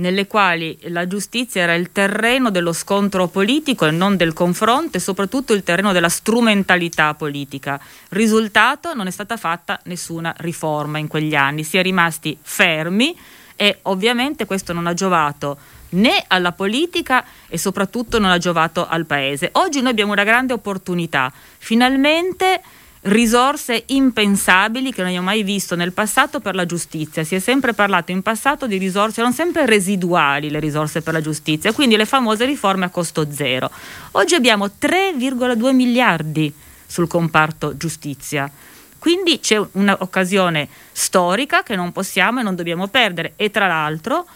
nelle 0.00 0.26
quali 0.26 0.76
la 0.84 1.06
giustizia 1.06 1.62
era 1.62 1.74
il 1.74 1.92
terreno 1.92 2.50
dello 2.50 2.72
scontro 2.72 3.28
politico 3.28 3.86
e 3.86 3.90
non 3.90 4.16
del 4.16 4.32
confronto 4.32 4.96
e 4.96 5.00
soprattutto 5.00 5.52
il 5.52 5.62
terreno 5.62 5.92
della 5.92 6.08
strumentalità 6.08 7.14
politica. 7.14 7.78
Risultato 8.08 8.94
non 8.94 9.06
è 9.06 9.10
stata 9.10 9.36
fatta 9.36 9.78
nessuna 9.84 10.34
riforma 10.38 10.98
in 10.98 11.06
quegli 11.06 11.34
anni, 11.34 11.64
si 11.64 11.76
è 11.76 11.82
rimasti 11.82 12.36
fermi 12.40 13.16
e 13.54 13.78
ovviamente 13.82 14.46
questo 14.46 14.72
non 14.72 14.86
ha 14.86 14.94
giovato 14.94 15.58
né 15.90 16.24
alla 16.28 16.52
politica 16.52 17.24
e 17.48 17.58
soprattutto 17.58 18.18
non 18.18 18.30
ha 18.30 18.38
giovato 18.38 18.86
al 18.86 19.04
paese. 19.06 19.50
Oggi 19.52 19.80
noi 19.80 19.90
abbiamo 19.90 20.12
una 20.12 20.24
grande 20.24 20.54
opportunità, 20.54 21.32
finalmente 21.58 22.62
risorse 23.02 23.84
impensabili 23.86 24.92
che 24.92 24.98
non 24.98 25.06
abbiamo 25.08 25.26
mai 25.26 25.42
visto 25.42 25.74
nel 25.74 25.92
passato 25.92 26.40
per 26.40 26.54
la 26.54 26.66
giustizia. 26.66 27.24
Si 27.24 27.34
è 27.34 27.38
sempre 27.38 27.72
parlato 27.72 28.10
in 28.10 28.22
passato 28.22 28.66
di 28.66 28.76
risorse, 28.76 29.20
erano 29.20 29.34
sempre 29.34 29.64
residuali 29.64 30.50
le 30.50 30.60
risorse 30.60 31.00
per 31.00 31.14
la 31.14 31.20
giustizia, 31.20 31.72
quindi 31.72 31.96
le 31.96 32.04
famose 32.04 32.44
riforme 32.44 32.84
a 32.84 32.90
costo 32.90 33.30
zero. 33.30 33.70
Oggi 34.12 34.34
abbiamo 34.34 34.66
3,2 34.66 35.72
miliardi 35.72 36.52
sul 36.86 37.06
comparto 37.06 37.76
giustizia. 37.76 38.50
Quindi 38.98 39.40
c'è 39.40 39.58
un'occasione 39.72 40.68
storica 40.92 41.62
che 41.62 41.74
non 41.74 41.90
possiamo 41.92 42.40
e 42.40 42.42
non 42.42 42.54
dobbiamo 42.54 42.88
perdere 42.88 43.32
e 43.36 43.50
tra 43.50 43.66
l'altro, 43.66 44.26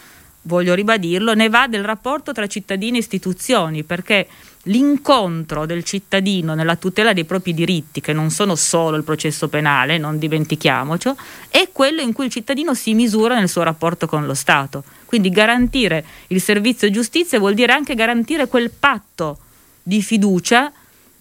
voglio 0.42 0.72
ribadirlo, 0.72 1.34
ne 1.34 1.50
va 1.50 1.66
del 1.68 1.84
rapporto 1.84 2.32
tra 2.32 2.46
cittadini 2.46 2.96
e 2.96 3.00
istituzioni 3.00 3.82
perché 3.82 4.26
l'incontro 4.64 5.66
del 5.66 5.84
cittadino 5.84 6.54
nella 6.54 6.76
tutela 6.76 7.12
dei 7.12 7.24
propri 7.24 7.54
diritti, 7.54 8.00
che 8.00 8.12
non 8.12 8.30
sono 8.30 8.54
solo 8.54 8.96
il 8.96 9.04
processo 9.04 9.48
penale, 9.48 9.98
non 9.98 10.18
dimentichiamoci, 10.18 11.10
è 11.48 11.68
quello 11.72 12.00
in 12.00 12.12
cui 12.12 12.26
il 12.26 12.30
cittadino 12.30 12.74
si 12.74 12.94
misura 12.94 13.34
nel 13.34 13.48
suo 13.48 13.62
rapporto 13.62 14.06
con 14.06 14.26
lo 14.26 14.34
Stato. 14.34 14.84
Quindi 15.04 15.30
garantire 15.30 16.04
il 16.28 16.40
servizio 16.40 16.90
giustizia 16.90 17.38
vuol 17.38 17.54
dire 17.54 17.72
anche 17.72 17.94
garantire 17.94 18.48
quel 18.48 18.70
patto 18.70 19.38
di 19.82 20.02
fiducia 20.02 20.72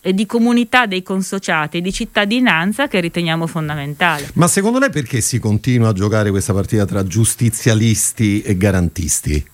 e 0.06 0.14
di 0.14 0.26
comunità 0.26 0.86
dei 0.86 1.02
consociati 1.02 1.78
e 1.78 1.82
di 1.82 1.94
cittadinanza 1.94 2.88
che 2.88 3.00
riteniamo 3.00 3.48
fondamentale. 3.48 4.32
Ma 4.34 4.48
secondo 4.48 4.78
lei 4.78 4.90
perché 4.90 5.22
si 5.22 5.40
continua 5.40 5.90
a 5.90 5.94
giocare 5.94 6.30
questa 6.30 6.54
partita 6.54 6.86
tra 6.86 7.06
giustizialisti 7.06 8.42
e 8.42 8.58
garantisti? 8.58 9.52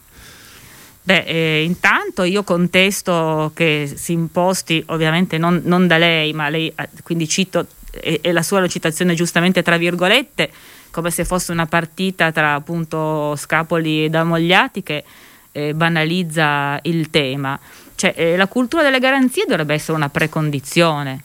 Beh, 1.09 1.23
eh, 1.25 1.63
intanto 1.63 2.21
io 2.21 2.43
contesto 2.43 3.49
che 3.55 3.91
si 3.91 4.11
imposti, 4.11 4.83
ovviamente 4.89 5.39
non, 5.39 5.59
non 5.65 5.87
da 5.87 5.97
lei, 5.97 6.33
ma 6.33 6.49
lei, 6.49 6.71
eh, 6.75 6.87
quindi 7.01 7.27
cito, 7.27 7.65
e, 7.89 8.19
e 8.21 8.31
la 8.31 8.43
sua 8.43 8.67
citazione 8.67 9.15
giustamente 9.15 9.63
tra 9.63 9.77
virgolette, 9.77 10.51
come 10.91 11.09
se 11.09 11.25
fosse 11.25 11.51
una 11.51 11.65
partita 11.65 12.31
tra 12.31 12.53
appunto 12.53 13.35
Scapoli 13.35 14.05
e 14.05 14.09
Damogliati 14.09 14.83
che 14.83 15.03
eh, 15.51 15.73
banalizza 15.73 16.77
il 16.83 17.09
tema. 17.09 17.59
Cioè, 17.95 18.13
eh, 18.15 18.37
la 18.37 18.45
cultura 18.45 18.83
delle 18.83 18.99
garanzie 18.99 19.45
dovrebbe 19.47 19.73
essere 19.73 19.97
una 19.97 20.09
precondizione. 20.09 21.23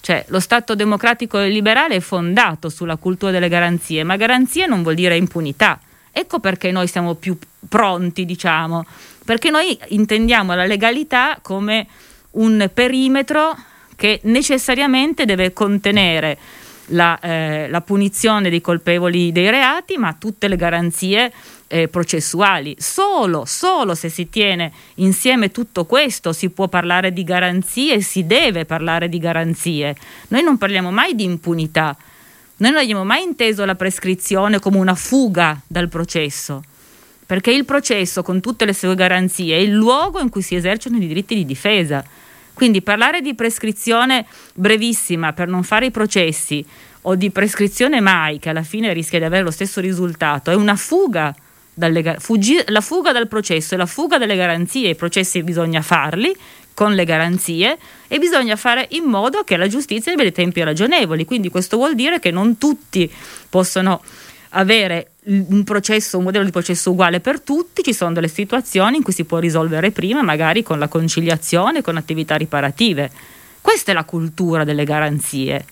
Cioè, 0.00 0.24
lo 0.28 0.40
Stato 0.40 0.74
democratico 0.74 1.38
e 1.38 1.50
liberale 1.50 1.96
è 1.96 2.00
fondato 2.00 2.70
sulla 2.70 2.96
cultura 2.96 3.32
delle 3.32 3.50
garanzie, 3.50 4.02
ma 4.02 4.16
garanzie 4.16 4.64
non 4.64 4.82
vuol 4.82 4.94
dire 4.94 5.14
impunità. 5.14 5.78
Ecco 6.10 6.40
perché 6.40 6.72
noi 6.72 6.88
siamo 6.88 7.14
più 7.14 7.38
pronti, 7.68 8.24
diciamo, 8.24 8.84
perché 9.24 9.50
noi 9.50 9.78
intendiamo 9.88 10.54
la 10.54 10.66
legalità 10.66 11.38
come 11.42 11.86
un 12.32 12.70
perimetro 12.72 13.56
che 13.96 14.20
necessariamente 14.24 15.24
deve 15.24 15.52
contenere 15.52 16.38
la, 16.90 17.18
eh, 17.20 17.68
la 17.68 17.80
punizione 17.80 18.50
dei 18.50 18.60
colpevoli 18.60 19.32
dei 19.32 19.50
reati, 19.50 19.96
ma 19.96 20.14
tutte 20.18 20.48
le 20.48 20.56
garanzie 20.56 21.32
eh, 21.66 21.88
processuali. 21.88 22.74
Solo, 22.78 23.44
solo 23.44 23.94
se 23.94 24.08
si 24.08 24.28
tiene 24.28 24.72
insieme 24.96 25.50
tutto 25.50 25.84
questo 25.84 26.32
si 26.32 26.50
può 26.50 26.68
parlare 26.68 27.12
di 27.12 27.22
garanzie 27.22 28.00
si 28.00 28.26
deve 28.26 28.64
parlare 28.64 29.08
di 29.08 29.18
garanzie. 29.18 29.94
Noi 30.28 30.42
non 30.42 30.58
parliamo 30.58 30.90
mai 30.90 31.14
di 31.14 31.24
impunità. 31.24 31.96
Noi 32.56 32.72
non 32.72 32.80
abbiamo 32.80 33.04
mai 33.04 33.22
inteso 33.22 33.64
la 33.64 33.74
prescrizione 33.74 34.58
come 34.58 34.76
una 34.78 34.94
fuga 34.94 35.58
dal 35.66 35.88
processo, 35.88 36.62
perché 37.30 37.52
il 37.52 37.64
processo, 37.64 38.24
con 38.24 38.40
tutte 38.40 38.64
le 38.64 38.72
sue 38.72 38.96
garanzie, 38.96 39.54
è 39.54 39.60
il 39.60 39.70
luogo 39.70 40.18
in 40.18 40.30
cui 40.30 40.42
si 40.42 40.56
esercitano 40.56 41.00
i 41.00 41.06
diritti 41.06 41.36
di 41.36 41.46
difesa. 41.46 42.04
Quindi 42.52 42.82
parlare 42.82 43.20
di 43.20 43.36
prescrizione 43.36 44.26
brevissima 44.52 45.32
per 45.32 45.46
non 45.46 45.62
fare 45.62 45.86
i 45.86 45.90
processi 45.92 46.66
o 47.02 47.14
di 47.14 47.30
prescrizione 47.30 48.00
mai, 48.00 48.40
che 48.40 48.48
alla 48.48 48.64
fine 48.64 48.92
rischia 48.92 49.20
di 49.20 49.26
avere 49.26 49.44
lo 49.44 49.52
stesso 49.52 49.80
risultato, 49.80 50.50
è 50.50 50.56
una 50.56 50.74
fuga 50.74 51.32
dalle, 51.72 52.16
fuggi, 52.18 52.60
la 52.66 52.80
fuga 52.80 53.12
dal 53.12 53.28
processo 53.28 53.74
e 53.74 53.76
la 53.76 53.86
fuga 53.86 54.18
dalle 54.18 54.34
garanzie. 54.34 54.88
I 54.88 54.96
processi 54.96 55.40
bisogna 55.44 55.82
farli 55.82 56.34
con 56.74 56.94
le 56.94 57.04
garanzie 57.04 57.78
e 58.08 58.18
bisogna 58.18 58.56
fare 58.56 58.88
in 58.90 59.04
modo 59.04 59.44
che 59.44 59.56
la 59.56 59.68
giustizia 59.68 60.10
abbia 60.10 60.24
dei 60.24 60.32
tempi 60.32 60.64
ragionevoli. 60.64 61.24
Quindi 61.24 61.48
questo 61.48 61.76
vuol 61.76 61.94
dire 61.94 62.18
che 62.18 62.32
non 62.32 62.58
tutti 62.58 63.08
possono 63.48 64.02
avere 64.48 65.09
un 65.24 65.64
processo, 65.64 66.18
un 66.18 66.24
modello 66.24 66.44
di 66.44 66.50
processo 66.50 66.90
uguale 66.90 67.20
per 67.20 67.40
tutti, 67.40 67.82
ci 67.82 67.92
sono 67.92 68.12
delle 68.12 68.28
situazioni 68.28 68.96
in 68.96 69.02
cui 69.02 69.12
si 69.12 69.24
può 69.24 69.38
risolvere 69.38 69.90
prima, 69.90 70.22
magari 70.22 70.62
con 70.62 70.78
la 70.78 70.88
conciliazione, 70.88 71.82
con 71.82 71.96
attività 71.96 72.36
riparative. 72.36 73.10
Questa 73.60 73.90
è 73.90 73.94
la 73.94 74.04
cultura 74.04 74.64
delle 74.64 74.84
garanzie. 74.84 75.64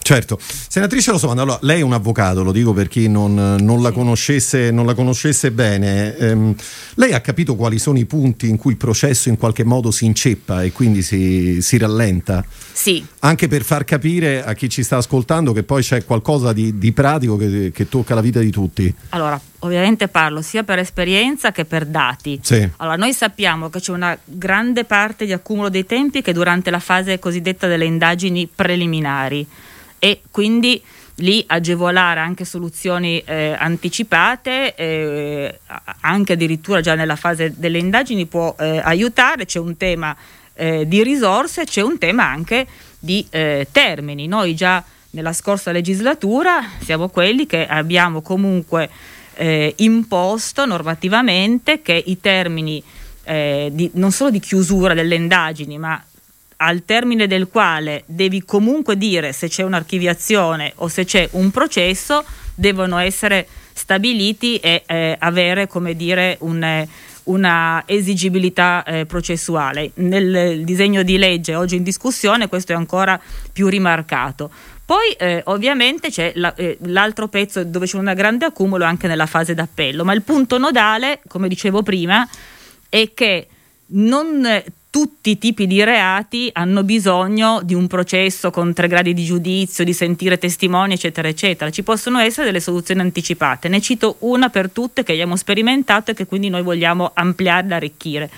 Certo, 0.00 0.38
senatrice 0.40 1.10
Rosomando, 1.10 1.42
allora, 1.42 1.58
lei 1.62 1.80
è 1.80 1.82
un 1.82 1.92
avvocato, 1.92 2.42
lo 2.42 2.50
dico 2.50 2.72
per 2.72 2.88
chi 2.88 3.08
non, 3.08 3.34
non, 3.60 3.82
la, 3.82 3.92
conoscesse, 3.92 4.70
non 4.70 4.86
la, 4.86 4.94
conoscesse, 4.94 5.50
bene. 5.50 6.16
Ehm, 6.16 6.54
lei 6.94 7.12
ha 7.12 7.20
capito 7.20 7.56
quali 7.56 7.78
sono 7.78 7.98
i 7.98 8.06
punti 8.06 8.48
in 8.48 8.56
cui 8.56 8.70
il 8.72 8.78
processo 8.78 9.28
in 9.28 9.36
qualche 9.36 9.64
modo 9.64 9.90
si 9.90 10.06
inceppa 10.06 10.62
e 10.62 10.72
quindi 10.72 11.02
si, 11.02 11.60
si 11.60 11.76
rallenta? 11.76 12.42
Sì. 12.72 13.04
Anche 13.18 13.48
per 13.48 13.64
far 13.64 13.84
capire 13.84 14.42
a 14.42 14.54
chi 14.54 14.70
ci 14.70 14.82
sta 14.82 14.96
ascoltando 14.96 15.52
che 15.52 15.62
poi 15.62 15.82
c'è 15.82 16.02
qualcosa 16.04 16.54
di, 16.54 16.78
di 16.78 16.92
pratico 16.92 17.36
che, 17.36 17.70
che, 17.74 17.88
tocca 17.88 18.14
la 18.14 18.22
vita 18.22 18.40
di 18.40 18.50
tutti. 18.50 18.94
Allora, 19.10 19.38
ovviamente 19.58 20.08
parlo 20.08 20.40
sia 20.40 20.62
per 20.62 20.78
esperienza 20.78 21.52
che 21.52 21.66
per 21.66 21.84
dati. 21.84 22.40
Sì. 22.40 22.66
Allora, 22.76 22.96
noi 22.96 23.12
sappiamo 23.12 23.68
che 23.68 23.80
c'è 23.80 23.92
una 23.92 24.16
grande 24.24 24.84
parte 24.84 25.26
di 25.26 25.32
accumulo 25.32 25.68
dei 25.68 25.84
tempi 25.84 26.22
che 26.22 26.32
durante 26.32 26.70
la 26.70 26.80
fase 26.80 27.18
cosiddetta 27.18 27.66
delle 27.66 27.84
indagini 27.84 28.48
preliminari 28.52 29.46
e 29.98 30.22
quindi 30.30 30.82
lì 31.18 31.42
agevolare 31.46 32.20
anche 32.20 32.44
soluzioni 32.44 33.20
eh, 33.24 33.54
anticipate, 33.58 34.74
eh, 34.74 35.60
anche 36.00 36.34
addirittura 36.34 36.80
già 36.80 36.94
nella 36.94 37.16
fase 37.16 37.54
delle 37.56 37.78
indagini 37.78 38.26
può 38.26 38.54
eh, 38.58 38.78
aiutare, 38.78 39.44
c'è 39.44 39.58
un 39.58 39.76
tema 39.76 40.16
eh, 40.54 40.86
di 40.86 41.02
risorse, 41.02 41.64
c'è 41.64 41.82
un 41.82 41.98
tema 41.98 42.24
anche 42.24 42.66
di 42.98 43.26
eh, 43.30 43.66
termini. 43.72 44.26
Noi 44.26 44.54
già 44.54 44.82
nella 45.10 45.32
scorsa 45.32 45.72
legislatura 45.72 46.62
siamo 46.82 47.08
quelli 47.08 47.46
che 47.46 47.66
abbiamo 47.66 48.20
comunque 48.20 48.88
eh, 49.34 49.72
imposto 49.78 50.66
normativamente 50.66 51.82
che 51.82 52.00
i 52.06 52.20
termini 52.20 52.82
di, 53.28 53.90
non 53.92 54.10
solo 54.10 54.30
di 54.30 54.40
chiusura 54.40 54.94
delle 54.94 55.14
indagini, 55.14 55.76
ma 55.76 56.02
al 56.58 56.84
termine 56.84 57.26
del 57.26 57.48
quale 57.48 58.02
devi 58.06 58.44
comunque 58.44 58.96
dire 58.96 59.32
se 59.32 59.48
c'è 59.48 59.62
un'archiviazione 59.62 60.72
o 60.76 60.88
se 60.88 61.04
c'è 61.04 61.28
un 61.32 61.50
processo, 61.50 62.24
devono 62.54 62.98
essere 62.98 63.46
stabiliti 63.72 64.56
e 64.56 64.82
eh, 64.86 65.16
avere, 65.18 65.68
come 65.68 65.94
dire, 65.94 66.36
un, 66.40 66.86
una 67.24 67.82
esigibilità 67.86 68.82
eh, 68.84 69.06
processuale. 69.06 69.92
Nel 69.94 70.64
disegno 70.64 71.02
di 71.02 71.16
legge 71.16 71.54
oggi 71.54 71.76
in 71.76 71.84
discussione 71.84 72.48
questo 72.48 72.72
è 72.72 72.74
ancora 72.74 73.20
più 73.52 73.68
rimarcato. 73.68 74.50
Poi 74.84 75.12
eh, 75.18 75.42
ovviamente 75.44 76.10
c'è 76.10 76.32
la, 76.36 76.54
eh, 76.54 76.78
l'altro 76.86 77.28
pezzo 77.28 77.62
dove 77.62 77.86
c'è 77.86 77.98
un 77.98 78.12
grande 78.16 78.46
accumulo 78.46 78.84
anche 78.84 79.06
nella 79.06 79.26
fase 79.26 79.54
d'appello, 79.54 80.04
ma 80.04 80.14
il 80.14 80.22
punto 80.22 80.58
nodale, 80.58 81.20
come 81.28 81.46
dicevo 81.46 81.82
prima, 81.82 82.26
è 82.88 83.12
che 83.12 83.46
non 83.90 84.62
tutti 84.90 85.30
i 85.30 85.38
tipi 85.38 85.66
di 85.66 85.84
reati 85.84 86.48
hanno 86.52 86.82
bisogno 86.82 87.60
di 87.62 87.74
un 87.74 87.86
processo 87.86 88.50
con 88.50 88.72
tre 88.72 88.88
gradi 88.88 89.12
di 89.12 89.24
giudizio, 89.24 89.84
di 89.84 89.92
sentire 89.92 90.38
testimoni, 90.38 90.94
eccetera, 90.94 91.28
eccetera. 91.28 91.70
Ci 91.70 91.82
possono 91.82 92.18
essere 92.18 92.46
delle 92.46 92.60
soluzioni 92.60 93.00
anticipate. 93.00 93.68
Ne 93.68 93.80
cito 93.80 94.16
una 94.20 94.48
per 94.48 94.70
tutte 94.70 95.02
che 95.02 95.12
abbiamo 95.12 95.36
sperimentato 95.36 96.10
e 96.10 96.14
che 96.14 96.26
quindi 96.26 96.48
noi 96.48 96.62
vogliamo 96.62 97.10
ampliare 97.14 97.68
e 97.68 97.74
arricchire. 97.74 98.30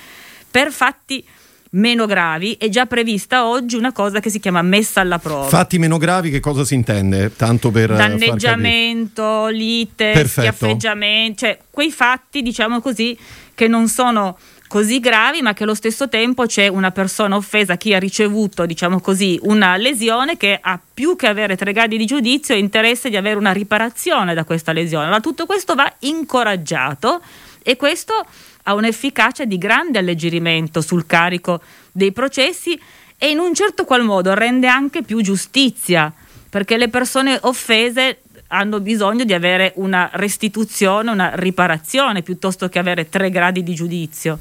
Per 0.51 0.73
fatti 0.73 1.25
meno 1.73 2.07
gravi 2.07 2.57
è 2.59 2.69
già 2.69 2.87
prevista 2.87 3.47
oggi 3.47 3.77
una 3.77 3.93
cosa 3.93 4.19
che 4.19 4.29
si 4.29 4.41
chiama 4.41 4.61
messa 4.63 5.01
alla 5.01 5.19
prova. 5.19 5.47
Fatti 5.47 5.79
meno 5.79 5.99
gravi 5.99 6.31
che 6.31 6.41
cosa 6.41 6.65
si 6.65 6.75
intende? 6.75 7.35
Tanto 7.37 7.71
per 7.71 7.95
danneggiamento, 7.95 9.47
lite, 9.47 10.27
schiaffeggiamento, 10.27 11.47
cioè 11.47 11.59
quei 11.71 11.93
fatti, 11.93 12.43
diciamo 12.43 12.81
così, 12.81 13.17
che 13.55 13.69
non 13.69 13.87
sono 13.87 14.37
così 14.71 15.01
gravi, 15.01 15.43
ma 15.43 15.53
che 15.53 15.65
allo 15.65 15.75
stesso 15.75 16.09
tempo 16.09 16.47
c'è 16.47 16.69
una 16.69 16.93
persona 16.93 17.35
offesa, 17.35 17.77
chi 17.77 17.93
ha 17.93 17.99
ricevuto, 17.99 18.67
diciamo 18.67 19.01
così, 19.01 19.37
una 19.43 19.77
lesione 19.77 20.37
che 20.37 20.57
ha 20.63 20.79
più 20.95 21.17
che 21.17 21.27
avere 21.27 21.57
tre 21.57 21.73
gradi 21.73 21.97
di 21.97 22.07
giudizio 22.07 22.55
interesse 22.55 23.11
di 23.11 23.17
avere 23.17 23.37
una 23.37 23.51
riparazione 23.51 24.33
da 24.33 24.45
questa 24.45 24.71
lesione. 24.71 25.07
Allora 25.07 25.19
tutto 25.19 25.45
questo 25.45 25.75
va 25.75 25.93
incoraggiato 25.99 27.21
e 27.65 27.75
questo 27.75 28.25
ha 28.63 28.75
un'efficacia 28.75 29.45
di 29.45 29.59
grande 29.59 29.99
alleggerimento 29.99 30.81
sul 30.81 31.05
carico 31.05 31.61
dei 31.91 32.13
processi 32.13 32.81
e 33.19 33.29
in 33.29 33.41
un 33.41 33.53
certo 33.53 33.85
qual 33.85 34.05
modo 34.05 34.35
rende 34.35 34.69
anche 34.69 35.03
più 35.03 35.21
giustizia, 35.21 36.13
perché 36.49 36.77
le 36.77 36.89
persone 36.89 37.37
offese 37.43 38.21
hanno 38.47 38.79
bisogno 38.79 39.25
di 39.25 39.33
avere 39.35 39.73
una 39.77 40.11
restituzione, 40.13 41.11
una 41.11 41.33
riparazione, 41.35 42.23
piuttosto 42.23 42.69
che 42.69 42.79
avere 42.79 43.09
tre 43.09 43.31
gradi 43.31 43.65
di 43.65 43.75
giudizio. 43.75 44.39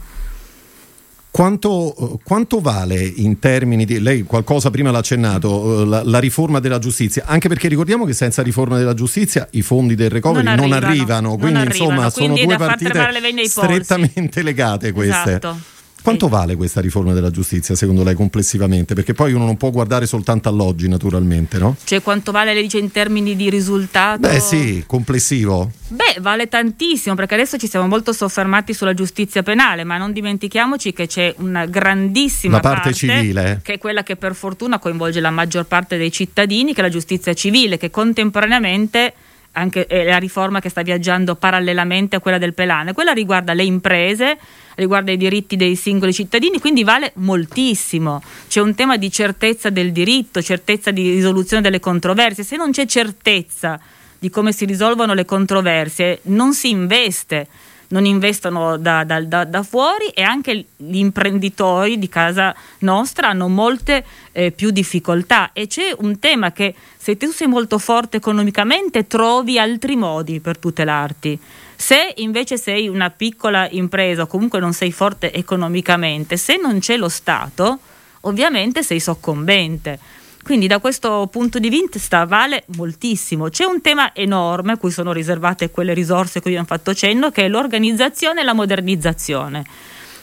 Quanto, 1.40 2.20
quanto, 2.26 2.60
vale 2.60 3.02
in 3.02 3.40
termini 3.40 3.86
di, 3.86 4.02
lei 4.02 4.24
qualcosa 4.24 4.70
prima 4.72 4.92
l'ha 4.92 4.98
accennato, 4.98 5.86
la, 5.86 6.04
la, 6.04 6.20
riforma 6.20 6.60
della 6.60 6.80
giustizia, 6.80 7.24
anche 7.26 7.48
perché 7.48 7.70
ricordiamo 7.70 8.04
che 8.04 8.12
senza 8.12 8.42
riforma 8.42 8.78
della 8.78 8.94
giustizia 8.94 9.48
i 9.52 9.62
fondi 9.62 9.96
del 9.96 10.10
recovery 10.10 10.44
non 10.44 10.58
arrivano, 10.58 10.80
non 10.80 10.90
arrivano 10.90 11.38
quindi 11.38 11.54
non 11.54 11.68
arrivano, 11.68 11.92
insomma 11.92 12.12
quindi 12.12 12.42
sono 12.42 12.48
due 12.50 12.58
partite 12.58 13.48
strettamente 13.48 14.44
legate 14.44 14.92
queste. 14.92 15.30
Esatto. 15.30 15.79
Quanto 16.10 16.28
vale 16.28 16.56
questa 16.56 16.82
riforma 16.82 17.14
della 17.14 17.30
giustizia 17.30 17.76
secondo 17.76 18.04
lei 18.04 18.16
complessivamente? 18.16 18.96
Perché 18.96 19.14
poi 19.14 19.34
uno 19.34 19.46
non 19.46 19.58
può 19.58 19.70
guardare 19.70 20.08
soltanto 20.08 20.50
all'oggi 20.50 20.88
naturalmente, 20.88 21.60
no? 21.60 21.76
Cioè 21.84 22.02
quanto 22.02 22.32
vale 22.32 22.56
le 22.56 22.62
dice 22.64 22.80
in 22.80 22.92
termini 22.92 23.36
di 23.36 23.50
risultato? 23.50 24.20
Beh 24.20 24.40
sì, 24.40 24.84
complessivo. 24.88 25.72
Beh, 25.90 26.18
vale 26.20 26.48
tantissimo 26.48 27.14
perché 27.14 27.36
adesso 27.36 27.58
ci 27.58 27.68
siamo 27.68 27.86
molto 27.86 28.12
soffermati 28.12 28.74
sulla 28.74 28.96
giustizia 28.96 29.44
penale, 29.44 29.84
ma 29.84 29.98
non 29.98 30.12
dimentichiamoci 30.12 30.94
che 30.94 31.06
c'è 31.06 31.34
una 31.38 31.68
grandissima 31.68 32.56
la 32.56 32.62
parte, 32.62 32.82
parte 32.90 32.98
civile, 32.98 33.60
che 33.64 33.74
è 33.74 33.78
quella 33.78 34.02
che 34.02 34.16
per 34.16 34.34
fortuna 34.34 34.80
coinvolge 34.80 35.20
la 35.20 35.32
maggior 35.32 35.66
parte 35.66 35.98
dei 35.98 36.12
cittadini, 36.12 36.74
che 36.74 36.80
è 36.80 36.84
la 36.84 36.90
giustizia 36.90 37.34
civile, 37.36 37.78
che 37.78 37.92
contemporaneamente 37.92 39.14
anche 39.54 39.86
è 39.88 40.06
la 40.06 40.18
riforma 40.18 40.60
che 40.60 40.70
sta 40.70 40.82
viaggiando 40.82 41.36
parallelamente 41.36 42.16
a 42.16 42.20
quella 42.20 42.38
del 42.38 42.54
Pelane, 42.54 42.94
quella 42.94 43.12
riguarda 43.12 43.54
le 43.54 43.64
imprese, 43.64 44.38
riguarda 44.76 45.12
i 45.12 45.18
diritti 45.18 45.56
dei 45.56 45.76
singoli 45.76 46.14
cittadini, 46.14 46.60
quindi 46.60 46.84
vale 46.84 47.12
moltissimo. 47.16 48.22
C'è 48.48 48.62
un 48.62 48.76
tema 48.76 48.98
di 48.98 49.12
certezza 49.12 49.70
del 49.70 49.92
diritto, 49.92 50.42
certezza 50.42 50.92
di 50.92 51.12
risoluzione 51.12 51.62
delle 51.62 51.80
controversie. 51.80 52.44
Se 52.44 52.56
non 52.56 52.72
c'è 52.72 52.86
certezza 52.86 53.80
di 54.18 54.30
come 54.30 54.52
si 54.52 54.66
risolvono 54.66 55.14
le 55.14 55.26
controversie, 55.26 56.20
non 56.24 56.54
si 56.54 56.70
investe 56.70 57.48
non 57.90 58.06
investono 58.06 58.78
da, 58.78 59.04
da, 59.04 59.22
da, 59.22 59.46
da, 59.46 59.64
fuori 59.64 60.08
e 60.10 60.22
anche 60.22 60.66
gli 60.76 60.98
imprenditori 60.98 61.98
di 61.98 62.10
casa 62.10 62.56
nostra 62.80 63.30
hanno 63.30 63.48
molte 63.48 64.06
eh, 64.32 64.52
più 64.52 64.70
difficoltà 64.72 65.52
e 65.54 65.68
c'è 65.68 65.94
un 65.98 66.20
tema 66.20 66.52
che 66.52 66.76
se 66.98 67.18
tu 67.18 67.32
sei 67.32 67.48
molto 67.48 67.78
forte 67.80 68.18
economicamente 68.18 69.08
trovi 69.08 69.58
altri 69.58 69.96
modi 69.96 70.40
per 70.40 70.58
tutelarti. 70.58 71.40
Se 71.76 72.14
invece 72.18 72.58
sei 72.58 72.88
una 72.88 73.10
piccola 73.10 73.68
impresa 73.70 74.24
o 74.24 74.28
comunque 74.28 74.60
non 74.60 74.74
sei 74.74 74.92
forte 74.92 75.32
economicamente, 75.32 76.38
se 76.38 76.58
non 76.62 76.80
c'è 76.80 76.98
lo 76.98 77.10
Stato, 77.10 77.80
ovviamente 78.22 78.84
sei 78.84 79.00
soccombente. 79.00 80.18
Quindi 80.50 80.66
da 80.66 80.80
questo 80.80 81.28
punto 81.32 81.60
di 81.60 81.70
vista 81.70 82.26
vale 82.26 82.64
moltissimo. 82.76 83.50
C'è 83.50 83.66
un 83.66 83.82
tema 83.82 84.16
enorme 84.16 84.72
a 84.72 84.78
cui 84.78 84.90
sono 84.90 85.12
riservate 85.12 85.70
quelle 85.70 85.94
risorse 85.94 86.40
a 86.40 86.42
cui 86.42 86.50
abbiamo 86.50 86.66
fatto 86.66 86.92
cenno, 86.96 87.30
che 87.30 87.46
è 87.46 87.48
l'organizzazione 87.48 88.42
e 88.42 88.44
la 88.44 88.54
modernizzazione. 88.54 89.64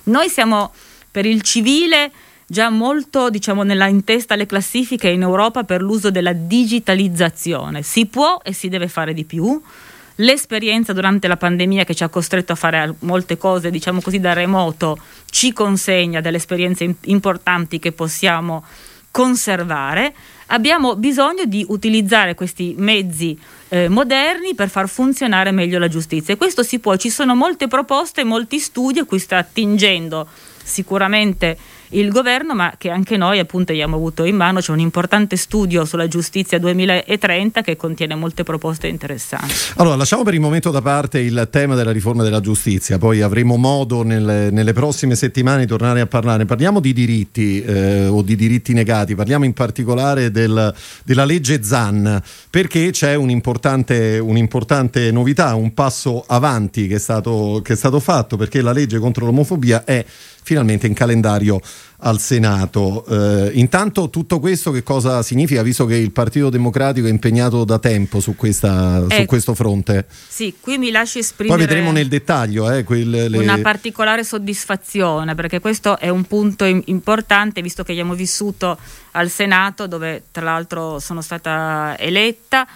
Noi 0.07 0.29
siamo 0.29 0.73
per 1.13 1.27
il 1.27 1.43
civile 1.43 2.11
già 2.45 2.71
molto 2.71 3.31
diciamo, 3.31 3.63
nella, 3.63 3.87
in 3.87 4.03
testa 4.03 4.35
alle 4.35 4.47
classifiche 4.47 5.09
in 5.11 5.23
Europa 5.23 5.63
per 5.63 5.81
l'uso 5.81 6.11
della 6.11 6.33
digitalizzazione. 6.33 7.85
Si 7.85 8.07
può 8.07 8.41
e 8.43 8.53
si 8.53 8.69
deve 8.69 8.89
fare 8.89 9.15
di 9.15 9.25
più. 9.25 9.63
L'esperienza 10.17 10.93
durante 10.93 11.29
la 11.29 11.37
pandemia 11.37 11.85
che 11.85 11.95
ci 11.95 12.03
ha 12.03 12.09
costretto 12.09 12.51
a 12.51 12.57
fare 12.57 12.97
molte 13.01 13.39
cose, 13.39 13.71
diciamo 13.71 14.01
così, 14.01 14.19
da 14.19 14.33
remoto, 14.33 14.99
ci 15.31 15.53
consegna 15.53 16.21
delle 16.21 16.39
esperienze 16.39 16.97
importanti 17.03 17.79
che 17.79 17.93
possiamo 17.93 18.65
conservare, 19.17 20.15
abbiamo 20.49 20.95
bisogno 20.95 21.47
di 21.47 21.65
utilizzare 21.67 22.35
questi 22.35 22.75
mezzi 22.77 23.35
eh, 23.69 23.89
moderni 23.89 24.55
per 24.55 24.69
far 24.69 24.91
funzionare 24.91 25.53
meglio 25.53 25.79
la 25.79 25.89
giustizia. 25.89 26.35
E 26.35 26.37
questo 26.37 26.63
si 26.63 26.81
può, 26.81 26.97
ci 26.97 27.09
sono 27.09 27.35
molte 27.35 27.67
proposte, 27.67 28.25
molti 28.25 28.59
studi 28.59 28.99
a 28.99 29.07
cui 29.07 29.19
sta 29.19 29.39
attingendo 29.39 30.29
sicuramente 30.63 31.57
il 31.91 32.11
governo, 32.11 32.55
ma 32.55 32.75
che 32.77 32.91
anche 32.91 33.17
noi 33.17 33.39
appunto 33.39 33.73
abbiamo 33.73 33.97
avuto 33.97 34.25
in 34.25 34.37
mano. 34.37 34.61
C'è 34.61 34.73
un 34.73 34.81
importante 34.81 35.37
studio 35.37 35.85
sulla 35.85 36.09
giustizia 36.09 36.59
2030 36.59 37.63
che 37.63 37.77
contiene 37.77 38.15
molte 38.15 38.43
proposte 38.43 38.89
interessanti. 38.89 39.55
Allora, 39.77 39.97
lasciamo 39.97 40.23
per 40.23 40.35
il 40.35 40.41
momento 40.41 40.71
da 40.71 40.83
parte 40.83 41.21
il 41.21 41.49
tema 41.51 41.75
della 41.75 41.93
riforma 41.93 42.23
della 42.23 42.41
giustizia, 42.41 42.99
poi 42.99 43.21
avremo 43.21 43.57
modo 43.57 44.03
nelle, 44.03 44.51
nelle 44.51 44.73
prossime 44.73 45.15
settimane 45.15 45.61
di 45.61 45.67
tornare 45.67 46.01
a 46.01 46.07
parlare. 46.07 46.45
Parliamo 46.45 46.81
di 46.81 46.93
diritti 46.93 47.63
eh, 47.63 48.07
o 48.07 48.23
di 48.23 48.37
diritti 48.37 48.73
negati, 48.73 49.15
parliamo 49.15 49.45
in 49.45 49.53
particolare 49.53 50.31
del, 50.31 50.75
della 51.05 51.25
legge 51.25 51.63
ZAN, 51.63 52.23
perché 52.51 52.91
c'è 52.91 53.15
un'importante, 53.15 54.19
un'importante 54.19 55.11
novità, 55.11 55.55
un 55.55 55.75
passo 55.75 56.25
avanti 56.27 56.87
che 56.87 56.97
è, 56.97 56.99
stato, 56.99 57.61
che 57.63 57.75
è 57.75 57.77
stato 57.77 58.01
fatto, 58.01 58.37
perché 58.37 58.61
la 58.63 58.73
legge 58.73 58.99
contro 58.99 59.25
l'omofobia 59.25 59.85
è 59.85 60.05
finalmente 60.47 60.87
in 60.87 60.95
calendario 60.95 61.61
al 61.99 62.21
Senato. 62.21 63.05
Eh, 63.07 63.51
intanto 63.55 64.11
tutto 64.11 64.39
questo 64.39 64.71
che 64.71 64.85
cosa 64.85 65.23
significa, 65.23 65.61
visto 65.63 65.87
che 65.87 65.97
il 65.97 66.13
Partito 66.13 66.51
Democratico 66.51 67.09
è 67.09 67.11
impegnato 67.11 67.65
da 67.65 67.81
tempo 67.81 68.21
su, 68.21 68.37
questa, 68.37 68.99
ecco. 68.99 69.15
su 69.15 69.25
questo 69.25 69.55
fronte? 69.55 70.07
Sì, 70.29 70.55
qui 70.61 70.79
mi 70.79 70.93
lasci 70.93 71.19
esprimere 71.19 71.57
Poi 71.57 71.67
vedremo 71.67 71.91
nel 71.91 72.07
dettaglio 72.07 72.71
eh, 72.71 72.85
quelle, 72.85 73.29
le... 73.29 73.39
una 73.39 73.59
particolare 73.59 74.23
soddisfazione, 74.23 75.35
perché 75.35 75.59
questo 75.59 75.99
è 75.99 76.09
un 76.11 76.23
punto 76.27 76.65
importante, 76.65 77.61
visto 77.61 77.83
che 77.83 77.91
abbiamo 77.91 78.15
vissuto 78.15 78.79
al 79.13 79.29
Senato, 79.29 79.89
dove 79.89 80.27
tra 80.31 80.45
l'altro 80.45 81.01
sono 81.01 81.23
stata 81.23 81.97
eletta 81.99 82.69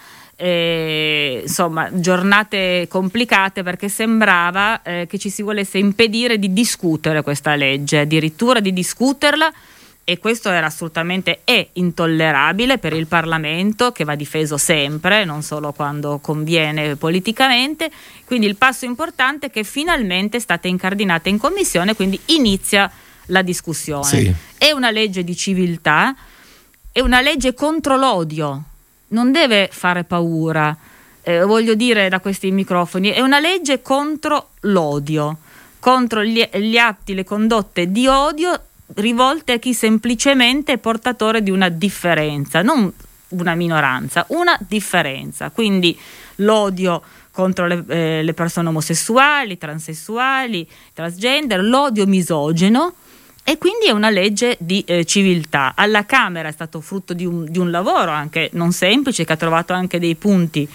eh, 0.42 1.40
insomma, 1.42 1.90
giornate 1.92 2.86
complicate 2.88 3.62
perché 3.62 3.90
sembrava 3.90 4.80
eh, 4.80 5.06
che 5.06 5.18
ci 5.18 5.28
si 5.28 5.42
volesse 5.42 5.76
impedire 5.76 6.38
di 6.38 6.54
discutere 6.54 7.20
questa 7.22 7.54
legge, 7.56 7.98
addirittura 8.00 8.60
di 8.60 8.72
discuterla 8.72 9.52
e 10.02 10.18
questo 10.18 10.48
era 10.48 10.66
assolutamente 10.66 11.40
è 11.44 11.68
intollerabile 11.74 12.78
per 12.78 12.94
il 12.94 13.06
Parlamento 13.06 13.92
che 13.92 14.04
va 14.04 14.14
difeso 14.14 14.56
sempre, 14.56 15.26
non 15.26 15.42
solo 15.42 15.72
quando 15.72 16.20
conviene 16.20 16.96
politicamente. 16.96 17.90
Quindi 18.24 18.46
il 18.46 18.56
passo 18.56 18.86
importante 18.86 19.48
è 19.48 19.50
che 19.50 19.62
finalmente 19.62 20.38
è 20.38 20.40
stata 20.40 20.68
incardinata 20.68 21.28
in 21.28 21.36
commissione, 21.36 21.94
quindi 21.94 22.18
inizia 22.26 22.90
la 23.26 23.42
discussione. 23.42 24.04
Sì. 24.04 24.34
È 24.56 24.70
una 24.70 24.90
legge 24.90 25.22
di 25.22 25.36
civiltà, 25.36 26.16
è 26.90 27.00
una 27.00 27.20
legge 27.20 27.52
contro 27.52 27.98
l'odio, 27.98 28.64
non 29.10 29.32
deve 29.32 29.68
fare 29.70 30.04
paura. 30.04 30.76
Eh, 31.22 31.42
voglio 31.44 31.74
dire 31.74 32.08
da 32.08 32.20
questi 32.20 32.50
microfoni, 32.50 33.10
è 33.10 33.20
una 33.20 33.40
legge 33.40 33.82
contro 33.82 34.50
l'odio, 34.60 35.36
contro 35.78 36.24
gli, 36.24 36.42
gli 36.54 36.76
atti, 36.76 37.14
le 37.14 37.24
condotte 37.24 37.90
di 37.90 38.06
odio 38.06 38.58
rivolte 38.94 39.52
a 39.52 39.58
chi 39.58 39.74
semplicemente 39.74 40.72
è 40.72 40.78
portatore 40.78 41.42
di 41.42 41.50
una 41.50 41.68
differenza, 41.68 42.62
non 42.62 42.92
una 43.28 43.54
minoranza, 43.54 44.24
una 44.28 44.58
differenza. 44.66 45.50
Quindi 45.50 45.96
l'odio 46.36 47.02
contro 47.30 47.66
le, 47.66 47.84
eh, 47.88 48.22
le 48.22 48.34
persone 48.34 48.68
omosessuali, 48.68 49.58
transessuali, 49.58 50.68
transgender, 50.92 51.62
l'odio 51.62 52.06
misogeno 52.06 52.94
e 53.50 53.58
quindi 53.58 53.86
è 53.86 53.90
una 53.90 54.10
legge 54.10 54.56
di 54.60 54.84
eh, 54.86 55.04
civiltà. 55.04 55.72
Alla 55.74 56.06
Camera 56.06 56.46
è 56.46 56.52
stato 56.52 56.80
frutto 56.80 57.14
di 57.14 57.26
un, 57.26 57.50
di 57.50 57.58
un 57.58 57.72
lavoro 57.72 58.12
anche 58.12 58.48
non 58.52 58.70
semplice 58.70 59.24
che 59.24 59.32
ha 59.32 59.36
trovato 59.36 59.72
anche 59.72 59.98
dei 59.98 60.14
punti 60.14 60.68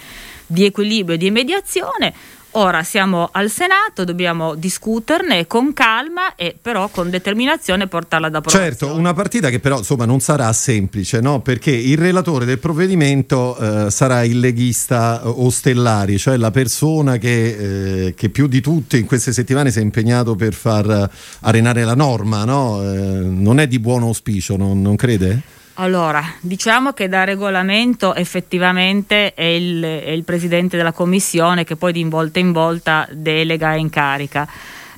di 0.46 0.66
equilibrio 0.66 1.14
e 1.14 1.18
di 1.18 1.30
mediazione 1.30 2.12
Ora 2.58 2.82
siamo 2.84 3.28
al 3.32 3.50
Senato, 3.50 4.04
dobbiamo 4.04 4.54
discuterne 4.54 5.46
con 5.46 5.74
calma 5.74 6.36
e 6.36 6.56
però 6.58 6.88
con 6.88 7.10
determinazione 7.10 7.86
portarla 7.86 8.30
da 8.30 8.38
approvazione. 8.38 8.74
Certo, 8.74 8.96
una 8.96 9.12
partita 9.12 9.50
che 9.50 9.60
però 9.60 9.76
insomma 9.76 10.06
non 10.06 10.20
sarà 10.20 10.50
semplice, 10.54 11.20
no? 11.20 11.42
Perché 11.42 11.70
il 11.70 11.98
relatore 11.98 12.46
del 12.46 12.58
provvedimento 12.58 13.58
eh, 13.58 13.90
sarà 13.90 14.24
il 14.24 14.40
leghista 14.40 15.20
eh, 15.22 15.28
Ostellari, 15.28 16.16
cioè 16.16 16.38
la 16.38 16.50
persona 16.50 17.18
che, 17.18 18.06
eh, 18.06 18.14
che, 18.14 18.30
più 18.30 18.46
di 18.46 18.62
tutte 18.62 18.96
in 18.96 19.04
queste 19.04 19.34
settimane 19.34 19.70
si 19.70 19.80
è 19.80 19.82
impegnato 19.82 20.34
per 20.34 20.54
far 20.54 21.10
arenare 21.40 21.84
la 21.84 21.94
norma, 21.94 22.46
no? 22.46 22.82
Eh, 22.82 22.96
non 22.96 23.60
è 23.60 23.66
di 23.66 23.78
buon 23.78 24.02
auspicio, 24.02 24.56
non, 24.56 24.80
non 24.80 24.96
crede? 24.96 25.55
Allora, 25.78 26.24
diciamo 26.40 26.92
che 26.92 27.06
da 27.06 27.24
regolamento 27.24 28.14
effettivamente 28.14 29.34
è 29.34 29.42
il, 29.42 29.82
è 29.82 30.10
il, 30.10 30.24
presidente 30.24 30.78
della 30.78 30.92
commissione 30.92 31.64
che 31.64 31.76
poi 31.76 31.92
di 31.92 32.02
volta 32.04 32.38
in 32.38 32.52
volta 32.52 33.06
delega 33.12 33.74
e 33.74 33.78
incarica. 33.78 34.48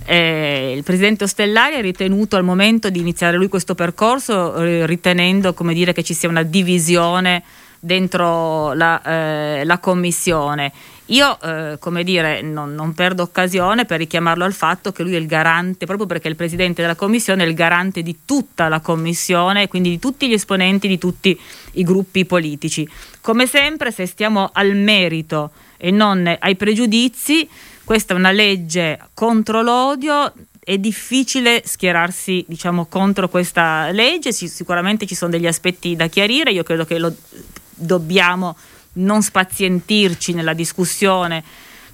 Eh, 0.04 0.74
il 0.76 0.84
presidente 0.84 1.24
Ostellari 1.24 1.74
ha 1.74 1.80
ritenuto 1.80 2.36
al 2.36 2.44
momento 2.44 2.90
di 2.90 3.00
iniziare 3.00 3.36
lui 3.36 3.48
questo 3.48 3.74
percorso 3.74 4.54
eh, 4.54 4.86
ritenendo 4.86 5.52
dire, 5.72 5.92
che 5.92 6.04
ci 6.04 6.14
sia 6.14 6.28
una 6.28 6.44
divisione 6.44 7.42
dentro 7.80 8.72
la, 8.74 9.02
eh, 9.02 9.64
la 9.64 9.78
commissione. 9.78 10.72
Io, 11.10 11.40
eh, 11.40 11.76
come 11.78 12.04
dire, 12.04 12.42
non, 12.42 12.74
non, 12.74 12.92
perdo 12.92 13.22
occasione 13.22 13.86
per 13.86 13.98
richiamarlo 13.98 14.44
al 14.44 14.52
fatto 14.52 14.92
che 14.92 15.02
lui 15.02 15.14
è 15.14 15.18
il 15.18 15.26
garante, 15.26 15.86
proprio 15.86 16.06
perché 16.06 16.28
il 16.28 16.36
presidente 16.36 16.82
della 16.82 16.96
commissione 16.96 17.44
è 17.44 17.46
il 17.46 17.54
garante 17.54 18.02
di 18.02 18.20
tutta 18.26 18.68
la 18.68 18.80
commissione, 18.80 19.68
quindi 19.68 19.88
di 19.88 19.98
tutti 19.98 20.28
gli 20.28 20.34
esponenti 20.34 20.86
di 20.86 20.98
tutti 20.98 21.38
i 21.72 21.82
gruppi 21.82 22.26
politici. 22.26 22.86
Come 23.22 23.46
sempre, 23.46 23.90
se 23.90 24.04
stiamo 24.04 24.50
al 24.52 24.74
merito 24.74 25.52
e 25.78 25.90
non 25.90 26.36
ai 26.38 26.56
pregiudizi, 26.56 27.48
questa 27.84 28.12
è 28.12 28.16
una 28.16 28.32
legge 28.32 28.98
contro 29.14 29.62
l'odio, 29.62 30.30
è 30.58 30.76
difficile 30.76 31.62
schierarsi 31.64 32.44
diciamo, 32.46 32.84
contro 32.84 33.30
questa 33.30 33.90
legge, 33.92 34.32
sicuramente 34.32 35.06
ci 35.06 35.14
sono 35.14 35.30
degli 35.30 35.46
aspetti 35.46 35.96
da 35.96 36.08
chiarire, 36.08 36.50
io 36.50 36.64
credo 36.64 36.84
che 36.84 36.98
lo 36.98 37.14
dobbiamo 37.74 38.54
non 38.98 39.22
spazientirci 39.22 40.32
nella 40.32 40.54
discussione, 40.54 41.42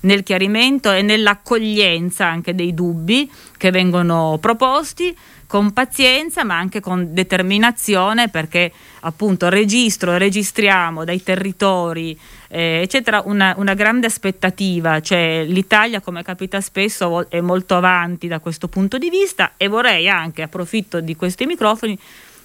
nel 0.00 0.22
chiarimento 0.22 0.92
e 0.92 1.02
nell'accoglienza 1.02 2.26
anche 2.26 2.54
dei 2.54 2.74
dubbi 2.74 3.30
che 3.56 3.70
vengono 3.70 4.38
proposti 4.40 5.16
con 5.46 5.72
pazienza 5.72 6.44
ma 6.44 6.58
anche 6.58 6.80
con 6.80 7.12
determinazione 7.12 8.28
perché 8.28 8.72
appunto 9.00 9.48
registro 9.48 10.16
registriamo 10.16 11.04
dai 11.04 11.22
territori 11.22 12.18
eh, 12.48 12.80
eccetera 12.82 13.22
una, 13.24 13.54
una, 13.56 13.74
grande 13.74 14.06
aspettativa. 14.06 15.00
Cioè 15.00 15.44
l'Italia 15.46 16.00
come 16.00 16.22
capita 16.22 16.60
spesso 16.60 17.28
è 17.28 17.40
molto 17.40 17.74
avanti 17.74 18.28
da 18.28 18.38
questo 18.38 18.68
punto 18.68 18.98
di 18.98 19.10
vista 19.10 19.52
e 19.56 19.68
vorrei 19.68 20.08
anche 20.08 20.42
approfitto 20.42 21.00
di 21.00 21.16
questi 21.16 21.46
microfoni 21.46 21.98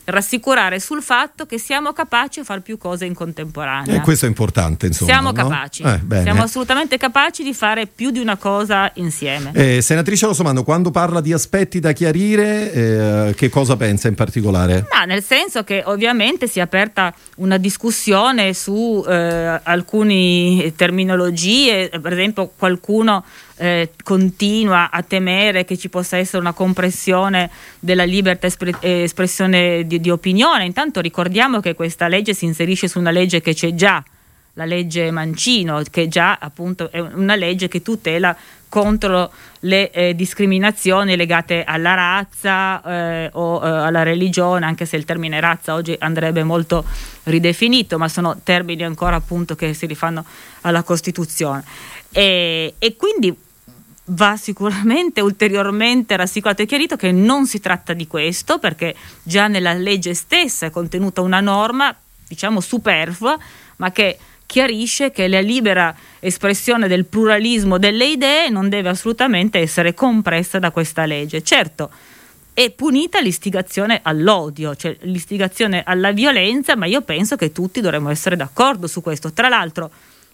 rassicurare 0.09 0.79
sul 0.79 1.01
fatto 1.01 1.45
che 1.45 1.57
siamo 1.57 1.93
capaci 1.93 2.39
a 2.39 2.43
fare 2.43 2.61
più 2.61 2.77
cose 2.77 3.05
in 3.05 3.13
contemporanea. 3.13 3.95
E 3.95 4.01
questo 4.01 4.25
è 4.25 4.27
importante, 4.27 4.87
insomma. 4.87 5.11
Siamo 5.11 5.31
no? 5.31 5.33
capaci, 5.33 5.83
eh, 5.83 6.21
siamo 6.21 6.43
assolutamente 6.43 6.97
capaci 6.97 7.43
di 7.43 7.53
fare 7.53 7.87
più 7.87 8.11
di 8.11 8.19
una 8.19 8.37
cosa 8.37 8.91
insieme. 8.95 9.51
Eh, 9.53 9.81
senatrice 9.81 10.25
Rossomando, 10.25 10.63
quando 10.63 10.91
parla 10.91 11.21
di 11.21 11.33
aspetti 11.33 11.79
da 11.79 11.91
chiarire, 11.91 12.71
eh, 12.71 13.33
che 13.35 13.49
cosa 13.49 13.75
pensa 13.75 14.07
in 14.07 14.15
particolare? 14.15 14.85
No, 14.91 15.05
nel 15.05 15.23
senso 15.23 15.63
che 15.63 15.83
ovviamente 15.85 16.47
si 16.47 16.59
è 16.59 16.61
aperta 16.61 17.13
una 17.37 17.57
discussione 17.57 18.53
su 18.53 19.03
eh, 19.07 19.59
alcune 19.63 20.73
terminologie, 20.75 21.89
per 22.01 22.13
esempio 22.13 22.51
qualcuno 22.57 23.23
eh, 23.59 23.91
continua 24.03 24.89
a 24.89 25.03
temere 25.03 25.65
che 25.65 25.77
ci 25.77 25.89
possa 25.89 26.17
essere 26.17 26.39
una 26.39 26.53
compressione 26.53 27.49
della 27.79 28.05
libertà 28.05 28.47
espre- 28.47 28.77
eh, 28.79 29.03
espressione 29.03 29.85
di, 29.85 29.99
di 29.99 30.09
opinione. 30.09 30.65
Intanto 30.65 31.01
ricordiamo 31.01 31.59
che 31.59 31.75
questa 31.75 32.07
legge 32.07 32.33
si 32.33 32.45
inserisce 32.45 32.87
su 32.87 32.99
una 32.99 33.11
legge 33.11 33.41
che 33.41 33.53
c'è 33.53 33.75
già, 33.75 34.03
la 34.53 34.65
legge 34.65 35.11
Mancino, 35.11 35.81
che 35.89 36.07
già 36.07 36.37
appunto 36.39 36.89
è 36.91 36.99
una 36.99 37.35
legge 37.35 37.67
che 37.67 37.81
tutela 37.81 38.35
contro 38.69 39.31
le 39.61 39.89
eh, 39.91 40.15
discriminazioni 40.15 41.15
legate 41.15 41.63
alla 41.63 41.95
razza 41.95 42.81
eh, 42.83 43.29
o 43.33 43.61
eh, 43.61 43.67
alla 43.67 44.03
religione, 44.03 44.65
anche 44.65 44.85
se 44.85 44.95
il 44.95 45.05
termine 45.05 45.39
razza 45.39 45.73
oggi 45.73 45.95
andrebbe 45.99 46.43
molto 46.43 46.85
ridefinito, 47.23 47.97
ma 47.97 48.07
sono 48.07 48.39
termini 48.43 48.83
ancora 48.83 49.15
appunto 49.15 49.55
che 49.55 49.73
si 49.73 49.85
rifanno 49.85 50.23
alla 50.61 50.83
Costituzione. 50.83 51.63
E, 52.11 52.75
e 52.77 52.95
quindi 52.95 53.35
va 54.11 54.37
sicuramente 54.37 55.21
ulteriormente 55.21 56.15
rassicurato 56.15 56.61
e 56.61 56.65
chiarito 56.65 56.95
che 56.95 57.11
non 57.11 57.45
si 57.45 57.59
tratta 57.59 57.93
di 57.93 58.07
questo, 58.07 58.59
perché 58.59 58.95
già 59.23 59.47
nella 59.47 59.73
legge 59.73 60.13
stessa 60.13 60.67
è 60.67 60.69
contenuta 60.69 61.21
una 61.21 61.39
norma, 61.39 61.95
diciamo, 62.27 62.59
superflua, 62.59 63.37
ma 63.77 63.91
che 63.91 64.17
chiarisce 64.45 65.11
che 65.11 65.27
la 65.27 65.41
libera 65.41 65.95
espressione 66.19 66.87
del 66.87 67.05
pluralismo 67.05 67.77
delle 67.77 68.07
idee 68.07 68.49
non 68.49 68.67
deve 68.67 68.89
assolutamente 68.89 69.59
essere 69.59 69.93
compressa 69.93 70.57
da 70.57 70.71
questa 70.71 71.05
legge. 71.05 71.43
Certo, 71.43 71.91
è 72.51 72.71
punita 72.71 73.19
l'istigazione 73.21 73.99
all'odio, 74.01 74.75
cioè 74.75 74.97
l'istigazione 75.01 75.83
alla 75.85 76.11
violenza, 76.11 76.75
ma 76.75 76.87
io 76.87 77.01
penso 77.01 77.35
che 77.35 77.51
tutti 77.51 77.79
dovremmo 77.79 78.09
essere 78.09 78.35
d'accordo 78.35 78.87
su 78.87 79.01
questo. 79.01 79.31
Tra 79.33 79.49
l'altro, 79.49 79.91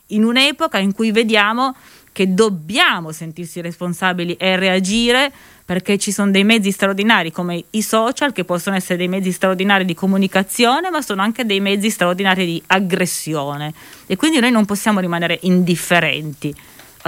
in 0.07 0.23
un'epoca 0.23 0.77
in 0.77 0.93
cui 0.93 1.11
vediamo 1.11 1.75
che 2.15 2.33
dobbiamo 2.33 3.11
sentirsi 3.11 3.59
responsabili 3.59 4.35
e 4.35 4.55
reagire 4.55 5.29
perché 5.65 5.97
ci 5.97 6.13
sono 6.13 6.31
dei 6.31 6.45
mezzi 6.45 6.71
straordinari 6.71 7.29
come 7.29 7.61
i 7.71 7.81
social 7.81 8.31
che 8.31 8.45
possono 8.45 8.77
essere 8.77 8.95
dei 8.97 9.09
mezzi 9.09 9.33
straordinari 9.33 9.83
di 9.83 9.93
comunicazione 9.93 10.89
ma 10.89 11.01
sono 11.01 11.21
anche 11.21 11.45
dei 11.45 11.59
mezzi 11.59 11.89
straordinari 11.89 12.45
di 12.45 12.63
aggressione 12.67 13.73
e 14.05 14.15
quindi 14.15 14.39
noi 14.39 14.51
non 14.51 14.63
possiamo 14.63 15.01
rimanere 15.01 15.39
indifferenti. 15.41 16.55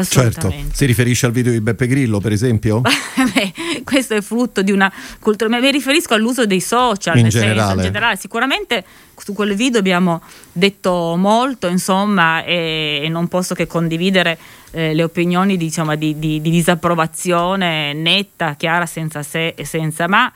Certo, 0.03 0.53
si 0.71 0.86
riferisce 0.86 1.25
al 1.25 1.31
video 1.31 1.51
di 1.51 1.62
Beppe 1.62 1.88
Grillo 1.88 2.19
per 2.19 2.31
esempio? 2.31 2.81
Beh, 2.83 3.53
questo 3.83 4.13
è 4.13 4.21
frutto 4.21 4.62
di 4.62 4.71
una 4.71 4.91
cultura, 5.19 5.49
mi 5.60 5.71
riferisco 5.71 6.13
all'uso 6.13 6.45
dei 6.45 6.62
social 6.62 7.17
in 7.17 7.29
generale. 7.29 7.60
Senso, 7.60 7.75
in 7.75 7.81
generale. 7.81 8.15
Sicuramente 8.17 8.83
su 9.15 9.33
quel 9.33 9.55
video 9.55 9.79
abbiamo 9.79 10.21
detto 10.51 11.15
molto 11.17 11.67
insomma 11.67 12.43
e, 12.43 13.01
e 13.03 13.10
non 13.10 13.27
posso 13.27 13.55
che 13.55 13.65
condividere 13.65 14.38
eh, 14.71 14.93
le 14.93 15.03
opinioni 15.03 15.57
diciamo, 15.57 15.95
di, 15.95 16.19
di, 16.19 16.41
di 16.41 16.49
disapprovazione 16.49 17.93
netta, 17.93 18.55
chiara, 18.55 18.86
senza 18.86 19.23
se 19.23 19.49
e 19.55 19.65
senza 19.65 20.07
ma 20.07 20.31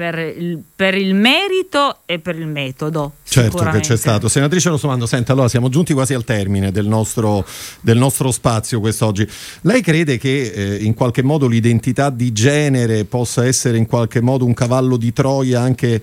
per 0.00 0.18
il, 0.18 0.58
per 0.74 0.94
il, 0.94 1.12
merito 1.12 1.98
e 2.06 2.20
per 2.20 2.34
il 2.34 2.46
metodo. 2.46 3.16
Certo 3.22 3.58
che 3.58 3.80
c'è 3.80 3.98
stato. 3.98 4.28
Senatrice 4.28 4.70
Rossomando, 4.70 5.04
senta, 5.04 5.32
allora 5.32 5.46
siamo 5.46 5.68
giunti 5.68 5.92
quasi 5.92 6.14
al 6.14 6.24
termine 6.24 6.72
del 6.72 6.86
nostro, 6.86 7.44
del 7.82 7.98
nostro 7.98 8.30
spazio 8.30 8.80
quest'oggi. 8.80 9.28
Lei 9.62 9.82
crede 9.82 10.16
che 10.16 10.52
eh, 10.54 10.76
in 10.76 10.94
qualche 10.94 11.22
modo 11.22 11.46
l'identità 11.46 12.08
di 12.08 12.32
genere 12.32 13.04
possa 13.04 13.44
essere 13.44 13.76
in 13.76 13.84
qualche 13.84 14.22
modo 14.22 14.46
un 14.46 14.54
cavallo 14.54 14.96
di 14.96 15.12
Troia 15.12 15.60
anche 15.60 16.00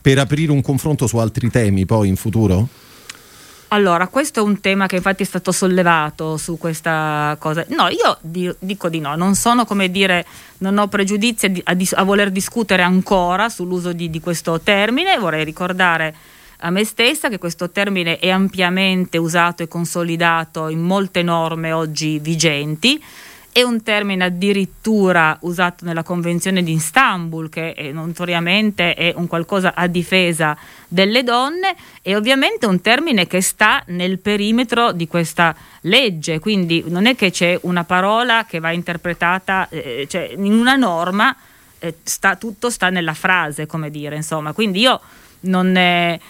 per 0.00 0.20
aprire 0.20 0.52
un 0.52 0.62
confronto 0.62 1.08
su 1.08 1.16
altri 1.16 1.50
temi 1.50 1.86
poi 1.86 2.06
in 2.06 2.14
futuro? 2.14 2.68
Allora, 3.72 4.08
questo 4.08 4.40
è 4.40 4.42
un 4.42 4.58
tema 4.58 4.86
che 4.86 4.96
infatti 4.96 5.22
è 5.22 5.26
stato 5.26 5.52
sollevato 5.52 6.36
su 6.36 6.58
questa 6.58 7.36
cosa. 7.38 7.64
No, 7.68 7.86
io 7.86 8.18
di, 8.20 8.52
dico 8.58 8.88
di 8.88 8.98
no, 8.98 9.14
non 9.14 9.36
sono 9.36 9.64
come 9.64 9.92
dire, 9.92 10.26
non 10.58 10.76
ho 10.78 10.88
pregiudizi 10.88 11.62
a, 11.62 11.76
a, 11.92 12.02
voler 12.02 12.30
discutere 12.32 12.82
ancora 12.82 13.48
sull'uso 13.48 13.92
di, 13.92 14.10
di 14.10 14.18
questo 14.18 14.60
termine, 14.60 15.16
vorrei 15.18 15.44
ricordare 15.44 16.14
a 16.62 16.70
me 16.70 16.84
stessa 16.84 17.28
che 17.28 17.38
questo 17.38 17.70
termine 17.70 18.18
è 18.18 18.28
ampiamente 18.28 19.18
usato 19.18 19.62
e 19.62 19.68
consolidato 19.68 20.68
in 20.68 20.80
molte 20.80 21.22
norme 21.22 21.70
oggi 21.70 22.18
vigenti 22.18 23.00
è 23.52 23.62
un 23.62 23.82
termine 23.82 24.24
addirittura 24.24 25.36
usato 25.42 25.84
nella 25.84 26.02
Convenzione 26.02 26.62
di 26.62 26.72
Istanbul, 26.72 27.48
che 27.48 27.72
è, 27.72 27.90
notoriamente 27.90 28.94
è 28.94 29.12
un 29.16 29.26
qualcosa 29.26 29.74
a 29.74 29.86
difesa 29.86 30.56
delle 30.86 31.22
donne, 31.24 31.74
e 32.02 32.14
ovviamente 32.14 32.66
un 32.66 32.80
termine 32.80 33.26
che 33.26 33.40
sta 33.40 33.82
nel 33.86 34.18
perimetro 34.18 34.92
di 34.92 35.08
questa 35.08 35.54
legge, 35.82 36.38
quindi 36.38 36.84
non 36.86 37.06
è 37.06 37.16
che 37.16 37.30
c'è 37.30 37.58
una 37.62 37.84
parola 37.84 38.44
che 38.44 38.60
va 38.60 38.70
interpretata, 38.70 39.68
eh, 39.68 40.06
cioè 40.08 40.32
in 40.36 40.52
una 40.52 40.76
norma 40.76 41.34
eh, 41.78 41.96
sta, 42.02 42.36
tutto 42.36 42.70
sta 42.70 42.88
nella 42.90 43.14
frase, 43.14 43.66
come 43.66 43.90
dire, 43.90 44.16
insomma, 44.16 44.52
quindi 44.52 44.80
io 44.80 45.00
non... 45.40 45.76
È, 45.76 46.20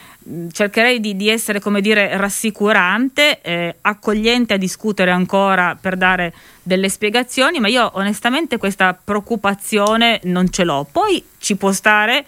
cercherei 0.52 1.00
di, 1.00 1.16
di, 1.16 1.28
essere 1.28 1.60
come 1.60 1.80
dire 1.80 2.16
rassicurante, 2.16 3.40
eh, 3.40 3.76
accogliente 3.80 4.54
a 4.54 4.56
discutere 4.56 5.10
ancora 5.10 5.76
per 5.80 5.96
dare 5.96 6.34
delle 6.62 6.88
spiegazioni, 6.88 7.58
ma 7.58 7.68
io 7.68 7.90
onestamente 7.94 8.58
questa 8.58 8.98
preoccupazione 9.02 10.20
non 10.24 10.50
ce 10.50 10.64
l'ho. 10.64 10.86
Poi 10.90 11.24
ci 11.38 11.56
può 11.56 11.72
stare 11.72 12.24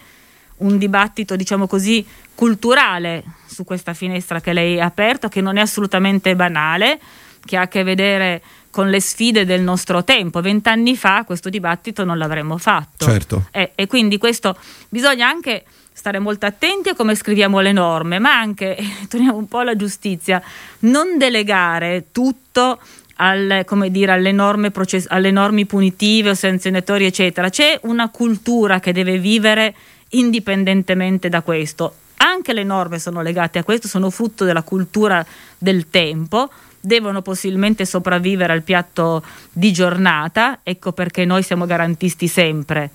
un 0.57 0.77
dibattito, 0.77 1.35
diciamo 1.35 1.67
così, 1.67 2.05
culturale 2.33 3.23
su 3.45 3.63
questa 3.63 3.93
finestra 3.93 4.41
che 4.41 4.53
lei 4.53 4.79
ha 4.79 4.85
aperto, 4.85 5.27
che 5.27 5.41
non 5.41 5.57
è 5.57 5.61
assolutamente 5.61 6.35
banale, 6.35 6.99
che 7.45 7.57
ha 7.57 7.61
a 7.61 7.67
che 7.67 7.83
vedere 7.83 8.41
con 8.71 8.89
le 8.89 8.99
sfide 8.99 9.45
del 9.45 9.61
nostro 9.61 10.03
tempo. 10.03 10.41
Vent'anni 10.41 10.97
fa 10.97 11.23
questo 11.25 11.49
dibattito 11.49 12.03
non 12.03 12.17
l'avremmo 12.17 12.57
fatto. 12.57 13.05
Certo. 13.05 13.47
Eh, 13.51 13.71
e 13.75 13.85
quindi 13.85 14.17
questo 14.17 14.57
bisogna 14.89 15.27
anche 15.27 15.63
stare 15.93 16.19
molto 16.19 16.45
attenti 16.45 16.89
a 16.89 16.95
come 16.95 17.15
scriviamo 17.15 17.59
le 17.59 17.71
norme, 17.71 18.19
ma 18.19 18.37
anche, 18.37 18.77
torniamo 19.07 19.37
un 19.37 19.47
po' 19.47 19.59
alla 19.59 19.75
giustizia, 19.75 20.41
non 20.79 21.17
delegare 21.17 22.05
tutto 22.11 22.79
al, 23.17 23.65
dire, 23.89 24.11
alle, 24.11 24.31
norme 24.31 24.71
process- 24.71 25.07
alle 25.09 25.31
norme 25.31 25.65
punitive 25.65 26.31
o 26.31 26.33
sanzionatorie, 26.33 27.07
eccetera. 27.07 27.49
C'è 27.49 27.79
una 27.83 28.09
cultura 28.09 28.79
che 28.79 28.91
deve 28.91 29.19
vivere 29.19 29.75
indipendentemente 30.09 31.29
da 31.29 31.41
questo. 31.41 31.95
Anche 32.17 32.53
le 32.53 32.63
norme 32.63 32.99
sono 32.99 33.21
legate 33.21 33.59
a 33.59 33.63
questo, 33.63 33.87
sono 33.87 34.09
frutto 34.09 34.45
della 34.45 34.63
cultura 34.63 35.25
del 35.57 35.89
tempo, 35.89 36.49
devono 36.79 37.21
possibilmente 37.21 37.85
sopravvivere 37.85 38.53
al 38.53 38.61
piatto 38.61 39.23
di 39.51 39.71
giornata, 39.71 40.59
ecco 40.63 40.91
perché 40.91 41.25
noi 41.25 41.43
siamo 41.43 41.65
garantisti 41.65 42.27
sempre 42.27 42.89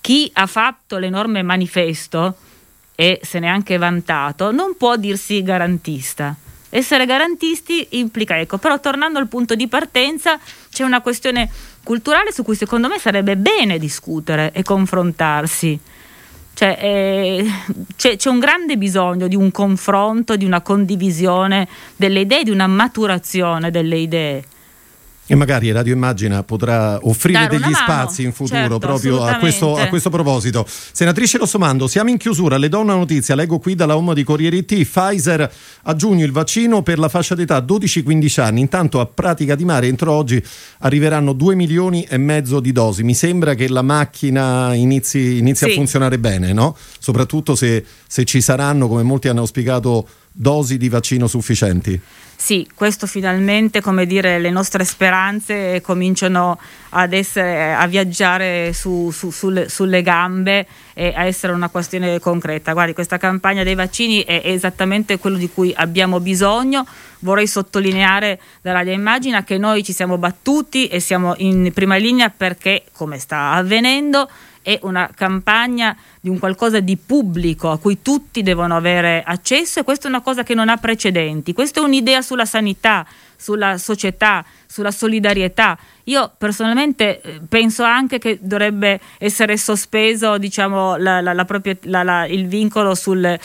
chi 0.00 0.30
ha 0.34 0.46
fatto 0.46 0.98
l'enorme 0.98 1.42
manifesto 1.42 2.36
e 2.94 3.20
se 3.22 3.38
ne 3.38 3.46
è 3.46 3.50
anche 3.50 3.78
vantato 3.78 4.52
non 4.52 4.76
può 4.76 4.96
dirsi 4.96 5.42
garantista. 5.42 6.34
Essere 6.72 7.04
garantisti 7.04 7.86
implica, 7.90 8.38
ecco, 8.38 8.58
però 8.58 8.78
tornando 8.78 9.18
al 9.18 9.26
punto 9.26 9.54
di 9.54 9.66
partenza 9.66 10.38
c'è 10.70 10.84
una 10.84 11.00
questione 11.00 11.50
culturale 11.82 12.30
su 12.30 12.44
cui 12.44 12.54
secondo 12.54 12.88
me 12.88 12.98
sarebbe 12.98 13.36
bene 13.36 13.78
discutere 13.78 14.52
e 14.52 14.62
confrontarsi. 14.62 15.78
Cioè, 16.54 16.78
eh, 16.78 17.50
c'è, 17.96 18.16
c'è, 18.16 18.28
un 18.28 18.38
grande 18.38 18.76
bisogno 18.76 19.28
di 19.28 19.34
un 19.34 19.50
confronto, 19.50 20.36
di 20.36 20.44
una 20.44 20.60
condivisione 20.60 21.66
delle 21.96 22.20
idee, 22.20 22.44
di 22.44 22.50
una 22.50 22.66
maturazione 22.66 23.70
delle 23.70 23.96
idee. 23.96 24.44
E 25.30 25.36
magari 25.36 25.70
Radio 25.70 25.94
Immagina 25.94 26.42
potrà 26.42 26.98
offrire 27.02 27.46
Dare 27.46 27.60
degli 27.60 27.72
spazi 27.72 28.24
in 28.24 28.32
futuro 28.32 28.58
certo, 28.58 28.78
proprio 28.80 29.22
a 29.22 29.36
questo, 29.36 29.76
a 29.76 29.86
questo, 29.86 30.10
proposito. 30.10 30.66
Senatrice 30.66 31.38
Rossomando, 31.38 31.86
siamo 31.86 32.10
in 32.10 32.16
chiusura. 32.16 32.56
Le 32.56 32.68
do 32.68 32.80
una 32.80 32.96
notizia, 32.96 33.36
leggo 33.36 33.60
qui 33.60 33.76
dalla 33.76 33.96
home 33.96 34.12
di 34.12 34.24
Corriere 34.24 34.64
T. 34.64 34.82
Pfizer 34.82 35.52
a 35.82 35.94
giugno 35.94 36.24
il 36.24 36.32
vaccino 36.32 36.82
per 36.82 36.98
la 36.98 37.08
fascia 37.08 37.36
d'età 37.36 37.60
12-15 37.60 38.40
anni. 38.40 38.58
Intanto 38.58 38.98
a 38.98 39.06
pratica 39.06 39.54
di 39.54 39.64
mare 39.64 39.86
entro 39.86 40.10
oggi 40.10 40.42
arriveranno 40.80 41.32
2 41.32 41.54
milioni 41.54 42.02
e 42.08 42.16
mezzo 42.16 42.58
di 42.58 42.72
dosi. 42.72 43.04
Mi 43.04 43.14
sembra 43.14 43.54
che 43.54 43.68
la 43.68 43.82
macchina 43.82 44.74
inizi, 44.74 45.38
inizi 45.38 45.64
sì. 45.64 45.70
a 45.70 45.74
funzionare 45.74 46.18
bene, 46.18 46.52
no? 46.52 46.76
Soprattutto 46.98 47.54
se, 47.54 47.84
se 48.04 48.24
ci 48.24 48.40
saranno, 48.40 48.88
come 48.88 49.04
molti 49.04 49.28
hanno 49.28 49.42
auspicato, 49.42 50.08
dosi 50.32 50.76
di 50.76 50.88
vaccino 50.88 51.28
sufficienti. 51.28 52.00
Sì, 52.42 52.66
questo 52.74 53.06
finalmente, 53.06 53.82
come 53.82 54.06
dire, 54.06 54.38
le 54.38 54.48
nostre 54.48 54.82
speranze 54.86 55.82
cominciano 55.82 56.58
ad 56.88 57.12
essere, 57.12 57.74
a 57.74 57.86
viaggiare 57.86 58.72
su, 58.72 59.10
su, 59.10 59.30
sulle, 59.30 59.68
sulle, 59.68 60.00
gambe 60.00 60.66
e 60.94 61.12
a 61.14 61.26
essere 61.26 61.52
una 61.52 61.68
questione 61.68 62.18
concreta. 62.18 62.72
Guardi, 62.72 62.94
questa 62.94 63.18
campagna 63.18 63.62
dei 63.62 63.74
vaccini 63.74 64.24
è 64.24 64.40
esattamente 64.42 65.18
quello 65.18 65.36
di 65.36 65.50
cui 65.52 65.74
abbiamo 65.76 66.18
bisogno. 66.18 66.86
Vorrei 67.18 67.46
sottolineare 67.46 68.40
da 68.62 68.72
Radio 68.72 68.94
Immagina 68.94 69.44
che 69.44 69.58
noi 69.58 69.84
ci 69.84 69.92
siamo 69.92 70.16
battuti 70.16 70.88
e 70.88 70.98
siamo 70.98 71.34
in 71.36 71.70
prima 71.74 71.96
linea 71.96 72.30
perché, 72.34 72.84
come 72.92 73.18
sta 73.18 73.50
avvenendo, 73.50 74.26
è 74.62 74.78
una 74.82 75.10
campagna 75.14 75.96
di 76.20 76.28
un 76.28 76.38
qualcosa 76.38 76.80
di 76.80 76.96
pubblico 76.96 77.70
a 77.70 77.78
cui 77.78 78.02
tutti 78.02 78.42
devono 78.42 78.76
avere 78.76 79.22
accesso 79.24 79.80
e 79.80 79.84
questa 79.84 80.06
è 80.06 80.10
una 80.10 80.20
cosa 80.20 80.42
che 80.42 80.54
non 80.54 80.68
ha 80.68 80.76
precedenti. 80.76 81.52
Questa 81.52 81.80
è 81.80 81.82
un'idea 81.82 82.20
sulla 82.20 82.44
sanità, 82.44 83.06
sulla 83.36 83.78
società, 83.78 84.44
sulla 84.66 84.90
solidarietà. 84.90 85.78
Io 86.04 86.30
personalmente 86.36 87.20
eh, 87.20 87.40
penso 87.48 87.82
anche 87.84 88.18
che 88.18 88.38
dovrebbe 88.40 89.00
essere 89.18 89.56
sospeso 89.56 90.36
diciamo, 90.36 90.96
la, 90.96 91.20
la, 91.20 91.32
la 91.32 92.26
il 92.26 92.46
vincolo 92.46 92.94
sul, 92.94 93.38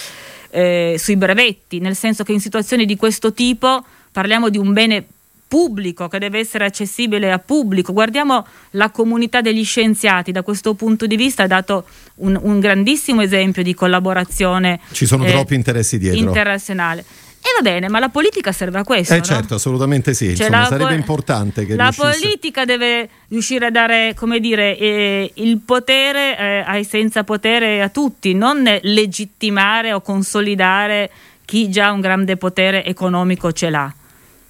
eh, 0.50 0.96
sui 0.98 1.16
brevetti, 1.16 1.80
nel 1.80 1.96
senso 1.96 2.24
che 2.24 2.34
in 2.34 2.42
situazioni 2.42 2.86
di 2.86 2.98
questo 2.98 3.34
tipo 3.34 3.84
parliamo 4.12 4.50
di 4.50 4.58
un 4.58 4.74
bene 4.74 5.06
pubblico, 5.48 6.08
che 6.08 6.20
deve 6.20 6.40
essere 6.40 6.66
accessibile 6.66 7.32
a 7.32 7.40
pubblico. 7.40 7.94
Guardiamo 7.94 8.46
la 8.72 8.90
comunità 8.90 9.42
degli 9.42 9.64
scienziati, 9.64 10.32
da 10.32 10.42
questo 10.42 10.74
punto 10.74 11.06
di 11.06 11.16
vista 11.16 11.44
ha 11.44 11.48
dato 11.48 11.86
un, 12.16 12.38
un 12.42 12.60
grandissimo 12.60 13.22
esempio 13.22 13.64
di 13.64 13.74
collaborazione. 13.74 14.80
Ci 14.92 15.06
sono 15.06 15.26
eh, 15.26 15.32
troppi 15.32 15.56
interessi 15.56 15.98
dietro. 15.98 16.20
Internazionale. 16.20 17.06
E 17.46 17.62
va 17.62 17.70
bene, 17.70 17.90
ma 17.90 18.00
la 18.00 18.10
politica 18.10 18.52
serve 18.52 18.80
a 18.80 18.84
questo. 18.84 19.14
Eh 19.14 19.18
no? 19.18 19.24
certo, 19.24 19.54
assolutamente 19.54 20.16
sì. 20.16 20.36
Cioè 20.36 20.48
Insomma, 20.48 20.66
sarebbe 20.66 20.94
po- 20.94 20.94
importante 20.96 21.66
che 21.68 21.76
La 21.76 21.90
riuscisse... 21.90 22.20
politica 22.20 22.66
deve 22.66 23.10
riuscire 23.28 23.68
a 23.68 23.70
dare, 23.70 24.16
come 24.16 24.40
dire, 24.40 24.76
eh, 24.76 25.32
il 25.36 25.60
potere 25.60 26.40
eh, 26.40 26.64
ai 26.66 26.84
senza 26.84 27.24
potere 27.24 27.84
a 27.84 27.90
tutti, 27.90 28.34
non 28.34 28.68
legittimare 28.82 29.94
o 29.94 30.02
consolidare 30.02 31.12
chi 31.46 31.70
già 31.70 31.92
un 31.92 32.02
grande 32.02 32.36
potere 32.36 32.84
economico 32.84 33.52
ce 33.52 33.70
l'ha. 33.70 33.94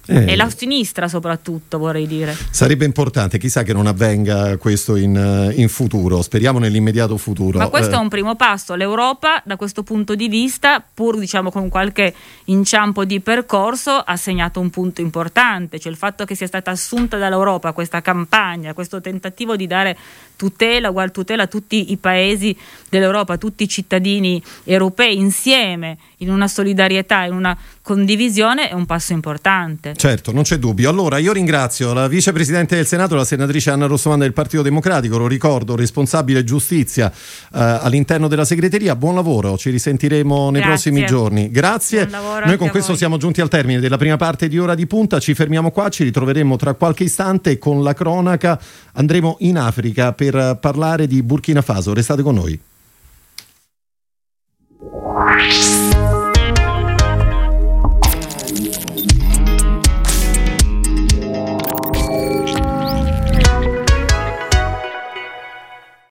Eh, 0.06 0.32
e 0.32 0.36
la 0.36 0.48
sinistra 0.50 1.08
soprattutto 1.08 1.78
vorrei 1.78 2.06
dire. 2.06 2.36
Sarebbe 2.50 2.84
importante, 2.84 3.38
chissà 3.38 3.62
che 3.62 3.72
non 3.72 3.86
avvenga 3.86 4.56
questo 4.56 4.96
in, 4.96 5.16
eh, 5.16 5.52
in 5.60 5.68
futuro, 5.68 6.22
speriamo 6.22 6.58
nell'immediato 6.58 7.16
futuro. 7.16 7.58
Ma 7.58 7.68
questo 7.68 7.94
eh. 7.94 7.98
è 7.98 8.00
un 8.00 8.08
primo 8.08 8.36
passo, 8.36 8.74
l'Europa 8.74 9.42
da 9.44 9.56
questo 9.56 9.82
punto 9.82 10.14
di 10.14 10.28
vista, 10.28 10.82
pur 10.94 11.18
diciamo 11.18 11.50
con 11.50 11.68
qualche 11.68 12.14
inciampo 12.44 13.04
di 13.04 13.20
percorso, 13.20 13.90
ha 13.90 14.16
segnato 14.16 14.60
un 14.60 14.70
punto 14.70 15.00
importante, 15.00 15.80
cioè 15.80 15.90
il 15.90 15.98
fatto 15.98 16.24
che 16.24 16.34
sia 16.34 16.46
stata 16.46 16.70
assunta 16.70 17.16
dall'Europa 17.16 17.72
questa 17.72 18.00
campagna, 18.00 18.74
questo 18.74 19.00
tentativo 19.00 19.56
di 19.56 19.66
dare 19.66 19.96
tutela, 20.36 20.90
ugual 20.90 21.10
tutela 21.10 21.44
a 21.44 21.46
tutti 21.46 21.90
i 21.90 21.96
paesi 21.96 22.56
dell'Europa, 22.88 23.34
a 23.34 23.38
tutti 23.38 23.64
i 23.64 23.68
cittadini 23.68 24.40
europei 24.64 25.16
insieme, 25.16 25.98
in 26.18 26.30
una 26.30 26.46
solidarietà, 26.46 27.24
in 27.24 27.32
una 27.32 27.56
condivisione 27.86 28.68
è 28.68 28.72
un 28.74 28.84
passo 28.84 29.12
importante. 29.12 29.94
Certo, 29.94 30.32
non 30.32 30.42
c'è 30.42 30.56
dubbio. 30.56 30.90
Allora 30.90 31.18
io 31.18 31.32
ringrazio 31.32 31.92
la 31.92 32.08
vicepresidente 32.08 32.74
del 32.74 32.84
Senato, 32.84 33.14
la 33.14 33.24
senatrice 33.24 33.70
Anna 33.70 33.86
Rossomanda 33.86 34.24
del 34.24 34.32
Partito 34.32 34.62
Democratico, 34.62 35.18
lo 35.18 35.28
ricordo, 35.28 35.76
responsabile 35.76 36.42
giustizia 36.42 37.08
eh, 37.08 37.12
all'interno 37.52 38.26
della 38.26 38.44
segreteria. 38.44 38.96
Buon 38.96 39.14
lavoro, 39.14 39.56
ci 39.56 39.70
risentiremo 39.70 40.50
nei 40.50 40.62
Grazie. 40.62 40.90
prossimi 40.90 41.06
giorni. 41.06 41.48
Grazie. 41.48 42.08
Noi 42.44 42.56
con 42.56 42.70
questo 42.70 42.96
siamo 42.96 43.18
giunti 43.18 43.40
al 43.40 43.48
termine 43.48 43.78
della 43.78 43.98
prima 43.98 44.16
parte 44.16 44.48
di 44.48 44.58
ora 44.58 44.74
di 44.74 44.88
punta, 44.88 45.20
ci 45.20 45.34
fermiamo 45.34 45.70
qua, 45.70 45.88
ci 45.88 46.02
ritroveremo 46.02 46.56
tra 46.56 46.74
qualche 46.74 47.04
istante 47.04 47.56
con 47.58 47.84
la 47.84 47.94
cronaca. 47.94 48.60
Andremo 48.94 49.36
in 49.40 49.58
Africa 49.58 50.12
per 50.12 50.58
parlare 50.60 51.06
di 51.06 51.22
Burkina 51.22 51.62
Faso. 51.62 51.94
Restate 51.94 52.22
con 52.22 52.34
noi. 52.34 52.58